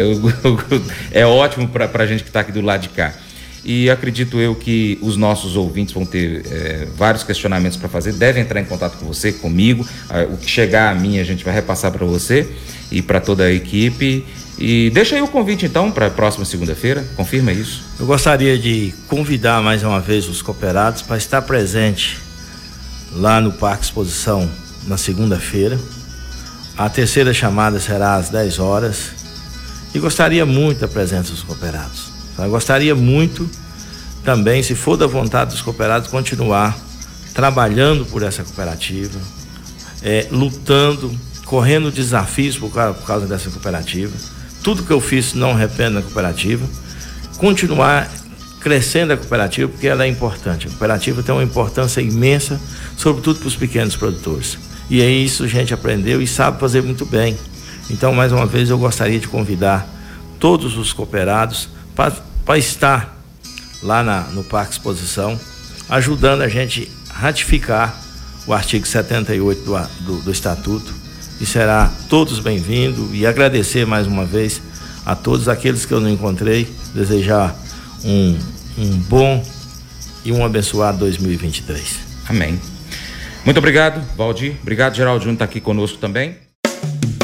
é 1.11 1.25
ótimo 1.25 1.67
para 1.69 2.03
a 2.03 2.05
gente 2.05 2.23
que 2.23 2.29
está 2.29 2.41
aqui 2.41 2.51
do 2.51 2.61
lado 2.61 2.81
de 2.81 2.89
cá. 2.89 3.13
E 3.63 3.89
acredito 3.89 4.39
eu 4.39 4.55
que 4.55 4.97
os 5.01 5.15
nossos 5.15 5.55
ouvintes 5.55 5.93
vão 5.93 6.05
ter 6.05 6.43
é, 6.49 6.87
vários 6.95 7.23
questionamentos 7.23 7.77
para 7.77 7.87
fazer, 7.87 8.13
devem 8.13 8.41
entrar 8.41 8.59
em 8.59 8.65
contato 8.65 8.97
com 8.97 9.05
você, 9.05 9.31
comigo. 9.31 9.87
o 10.31 10.37
que 10.37 10.49
chegar 10.49 10.91
a 10.91 10.95
mim 10.95 11.19
a 11.19 11.23
gente 11.23 11.43
vai 11.43 11.53
repassar 11.53 11.91
para 11.91 12.05
você 12.05 12.49
e 12.91 13.01
para 13.01 13.19
toda 13.19 13.43
a 13.43 13.51
equipe. 13.51 14.25
E 14.57 14.91
deixa 14.91 15.15
aí 15.15 15.21
o 15.21 15.27
convite 15.27 15.65
então 15.65 15.91
para 15.91 16.07
a 16.07 16.09
próxima 16.09 16.45
segunda-feira, 16.45 17.03
confirma 17.15 17.51
isso. 17.51 17.83
Eu 17.99 18.05
gostaria 18.05 18.57
de 18.57 18.93
convidar 19.07 19.61
mais 19.61 19.81
uma 19.81 19.99
vez 19.99 20.27
os 20.27 20.41
cooperados 20.41 21.01
para 21.01 21.17
estar 21.17 21.41
presente 21.41 22.19
lá 23.13 23.41
no 23.41 23.51
Parque 23.53 23.85
Exposição 23.85 24.49
na 24.87 24.97
segunda-feira. 24.97 25.79
A 26.77 26.89
terceira 26.89 27.33
chamada 27.33 27.79
será 27.79 28.15
às 28.15 28.29
10 28.29 28.59
horas. 28.59 29.11
E 29.93 29.99
gostaria 29.99 30.45
muito 30.45 30.79
da 30.79 30.87
presença 30.87 31.31
dos 31.31 31.43
cooperados. 31.43 32.10
Eu 32.45 32.51
gostaria 32.51 32.95
muito 32.95 33.49
também, 34.23 34.61
se 34.61 34.75
for 34.75 34.97
da 34.97 35.07
vontade 35.07 35.51
dos 35.51 35.61
cooperados, 35.61 36.09
continuar 36.09 36.77
trabalhando 37.33 38.05
por 38.05 38.23
essa 38.23 38.43
cooperativa, 38.43 39.19
é, 40.03 40.27
lutando, 40.31 41.11
correndo 41.45 41.91
desafios 41.91 42.57
por 42.57 42.71
causa, 42.71 42.93
por 42.93 43.05
causa 43.05 43.25
dessa 43.25 43.49
cooperativa 43.49 44.11
tudo 44.63 44.83
que 44.83 44.91
eu 44.91 45.01
fiz 45.01 45.33
não 45.33 45.51
arrependo 45.51 45.95
na 45.95 46.01
cooperativa. 46.01 46.65
Continuar 47.37 48.09
crescendo 48.59 49.13
a 49.13 49.17
cooperativa, 49.17 49.69
porque 49.69 49.87
ela 49.87 50.05
é 50.05 50.07
importante. 50.07 50.67
A 50.67 50.69
cooperativa 50.69 51.23
tem 51.23 51.33
uma 51.33 51.43
importância 51.43 51.99
imensa, 51.99 52.61
sobretudo 52.95 53.39
para 53.39 53.47
os 53.47 53.55
pequenos 53.55 53.95
produtores. 53.95 54.57
E 54.89 55.01
é 55.01 55.09
isso 55.09 55.43
a 55.43 55.47
gente 55.47 55.73
aprendeu 55.73 56.21
e 56.21 56.27
sabe 56.27 56.59
fazer 56.59 56.81
muito 56.83 57.05
bem. 57.05 57.35
Então, 57.89 58.13
mais 58.13 58.31
uma 58.31 58.45
vez, 58.45 58.69
eu 58.69 58.77
gostaria 58.77 59.19
de 59.19 59.27
convidar 59.27 59.87
todos 60.39 60.77
os 60.77 60.93
cooperados 60.93 61.69
para 61.95 62.13
estar 62.57 63.17
lá 63.81 64.03
na, 64.03 64.21
no 64.23 64.43
Parque 64.43 64.73
Exposição, 64.73 65.39
ajudando 65.89 66.41
a 66.41 66.47
gente 66.47 66.91
ratificar 67.09 67.95
o 68.45 68.53
artigo 68.53 68.85
78 68.85 69.63
do, 69.63 69.77
do, 70.05 70.21
do 70.23 70.31
Estatuto 70.31 70.93
e 71.39 71.45
será 71.45 71.91
todos 72.09 72.39
bem-vindos 72.39 73.09
e 73.13 73.25
agradecer 73.25 73.85
mais 73.85 74.05
uma 74.05 74.25
vez 74.25 74.61
a 75.05 75.15
todos 75.15 75.47
aqueles 75.47 75.85
que 75.85 75.93
eu 75.93 75.99
não 75.99 76.09
encontrei, 76.09 76.67
desejar 76.93 77.55
um, 78.03 78.37
um 78.77 78.97
bom 78.99 79.43
e 80.23 80.31
um 80.31 80.45
abençoado 80.45 80.99
2023. 80.99 81.99
Amém. 82.29 82.59
Muito 83.43 83.57
obrigado, 83.57 84.05
Valdir. 84.15 84.55
Obrigado, 84.61 84.95
Geraldo 84.95 85.21
Júnior, 85.21 85.35
está 85.35 85.45
aqui 85.45 85.59
conosco 85.59 85.97
também. 85.97 86.50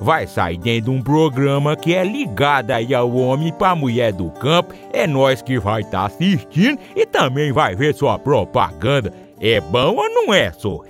vai 0.00 0.26
sair 0.26 0.58
dentro 0.58 0.90
de 0.92 0.98
um 0.98 1.02
programa 1.02 1.76
que 1.76 1.94
é 1.94 2.04
ligado 2.04 2.70
aí 2.70 2.94
ao 2.94 3.10
homem 3.14 3.52
para 3.52 3.74
mulher 3.74 4.12
do 4.12 4.30
campo. 4.30 4.74
É 4.92 5.06
nós 5.06 5.42
que 5.42 5.58
vai 5.58 5.82
estar 5.82 6.00
tá 6.00 6.06
assistindo 6.06 6.78
e 6.94 7.04
também 7.06 7.52
vai 7.52 7.74
ver 7.74 7.94
sua 7.94 8.18
propaganda. 8.18 9.12
É 9.40 9.60
bom 9.60 9.96
ou 9.96 10.08
não 10.08 10.34
é, 10.34 10.50
só? 10.52 10.80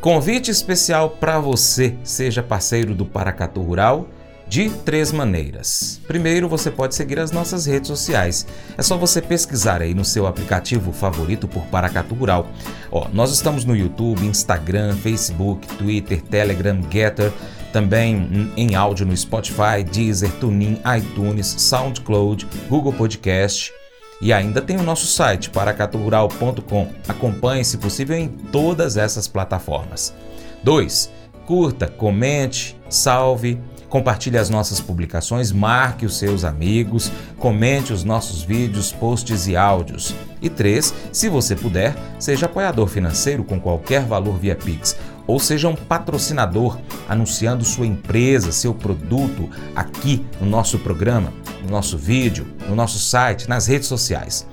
Convite 0.00 0.50
especial 0.50 1.10
para 1.10 1.38
você, 1.40 1.96
seja 2.04 2.42
parceiro 2.42 2.94
do 2.94 3.04
Paracatu 3.04 3.60
Rural 3.62 4.06
de 4.48 4.70
três 4.70 5.10
maneiras. 5.10 6.00
Primeiro, 6.06 6.48
você 6.48 6.70
pode 6.70 6.94
seguir 6.94 7.18
as 7.18 7.32
nossas 7.32 7.66
redes 7.66 7.88
sociais. 7.88 8.46
É 8.78 8.82
só 8.82 8.96
você 8.96 9.20
pesquisar 9.20 9.82
aí 9.82 9.92
no 9.92 10.04
seu 10.04 10.26
aplicativo 10.26 10.92
favorito 10.92 11.48
por 11.48 11.64
Paracatu 11.66 12.14
Rural. 12.14 12.48
Ó, 12.90 13.08
nós 13.12 13.32
estamos 13.32 13.64
no 13.64 13.76
YouTube, 13.76 14.24
Instagram, 14.24 14.94
Facebook, 14.96 15.66
Twitter, 15.76 16.22
Telegram, 16.22 16.80
Getter, 16.90 17.32
também 17.72 18.52
em 18.56 18.74
áudio 18.74 19.04
no 19.04 19.16
Spotify, 19.16 19.82
Deezer, 19.90 20.30
TuneIn, 20.32 20.80
iTunes, 20.96 21.46
SoundCloud, 21.58 22.46
Google 22.68 22.92
Podcast. 22.92 23.72
E 24.20 24.32
ainda 24.32 24.62
tem 24.62 24.78
o 24.78 24.82
nosso 24.82 25.06
site, 25.06 25.50
paracaturural.com. 25.50 26.88
Acompanhe, 27.06 27.64
se 27.64 27.76
possível, 27.76 28.16
em 28.16 28.28
todas 28.28 28.96
essas 28.96 29.28
plataformas. 29.28 30.14
2. 30.62 31.10
Curta, 31.44 31.86
comente, 31.86 32.76
salve, 32.88 33.60
Compartilhe 33.96 34.36
as 34.36 34.50
nossas 34.50 34.78
publicações, 34.78 35.50
marque 35.50 36.04
os 36.04 36.18
seus 36.18 36.44
amigos, 36.44 37.10
comente 37.38 37.94
os 37.94 38.04
nossos 38.04 38.42
vídeos, 38.42 38.92
posts 38.92 39.46
e 39.46 39.56
áudios. 39.56 40.14
E 40.42 40.50
3. 40.50 40.92
Se 41.10 41.30
você 41.30 41.56
puder, 41.56 41.96
seja 42.18 42.44
apoiador 42.44 42.88
financeiro 42.88 43.42
com 43.42 43.58
qualquer 43.58 44.04
valor 44.04 44.36
via 44.38 44.54
Pix 44.54 44.98
ou 45.26 45.40
seja 45.40 45.70
um 45.70 45.74
patrocinador 45.74 46.78
anunciando 47.08 47.64
sua 47.64 47.86
empresa, 47.86 48.52
seu 48.52 48.74
produto 48.74 49.48
aqui 49.74 50.26
no 50.38 50.46
nosso 50.46 50.78
programa, 50.78 51.32
no 51.64 51.70
nosso 51.70 51.96
vídeo, 51.96 52.46
no 52.68 52.76
nosso 52.76 52.98
site, 52.98 53.48
nas 53.48 53.66
redes 53.66 53.88
sociais. 53.88 54.46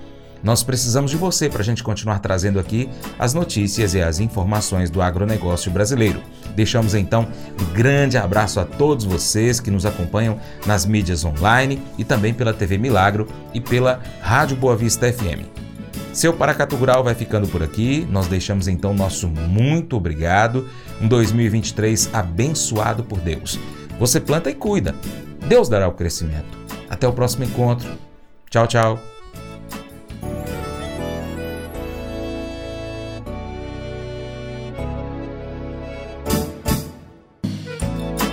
Nós 0.43 0.61
precisamos 0.61 1.09
de 1.09 1.17
você 1.17 1.49
para 1.49 1.61
a 1.61 1.65
gente 1.65 1.81
continuar 1.81 2.19
trazendo 2.19 2.59
aqui 2.59 2.89
as 3.17 3.33
notícias 3.33 3.93
e 3.93 4.01
as 4.01 4.19
informações 4.19 4.89
do 4.89 5.01
agronegócio 5.01 5.71
brasileiro. 5.71 6.21
Deixamos 6.55 6.93
então 6.93 7.27
um 7.59 7.73
grande 7.73 8.17
abraço 8.17 8.59
a 8.59 8.65
todos 8.65 9.05
vocês 9.05 9.59
que 9.59 9.71
nos 9.71 9.85
acompanham 9.85 10.37
nas 10.65 10.85
mídias 10.85 11.23
online 11.23 11.81
e 11.97 12.03
também 12.03 12.33
pela 12.33 12.53
TV 12.53 12.77
Milagro 12.77 13.27
e 13.53 13.61
pela 13.61 14.01
Rádio 14.21 14.57
Boa 14.57 14.75
Vista 14.75 15.11
FM. 15.11 15.47
Seu 16.11 16.31
Paracatu 16.31 16.75
Rural 16.75 17.03
vai 17.03 17.15
ficando 17.15 17.47
por 17.47 17.63
aqui. 17.63 18.07
Nós 18.11 18.27
deixamos 18.27 18.67
então 18.67 18.93
nosso 18.93 19.27
muito 19.27 19.95
obrigado. 19.97 20.67
Um 21.01 21.07
2023 21.07 22.09
abençoado 22.13 23.03
por 23.03 23.19
Deus. 23.19 23.59
Você 23.97 24.19
planta 24.19 24.49
e 24.49 24.53
cuida. 24.53 24.93
Deus 25.47 25.67
dará 25.67 25.87
o 25.87 25.93
crescimento. 25.93 26.57
Até 26.87 27.07
o 27.07 27.13
próximo 27.13 27.45
encontro. 27.45 27.89
Tchau, 28.49 28.67
tchau. 28.67 29.12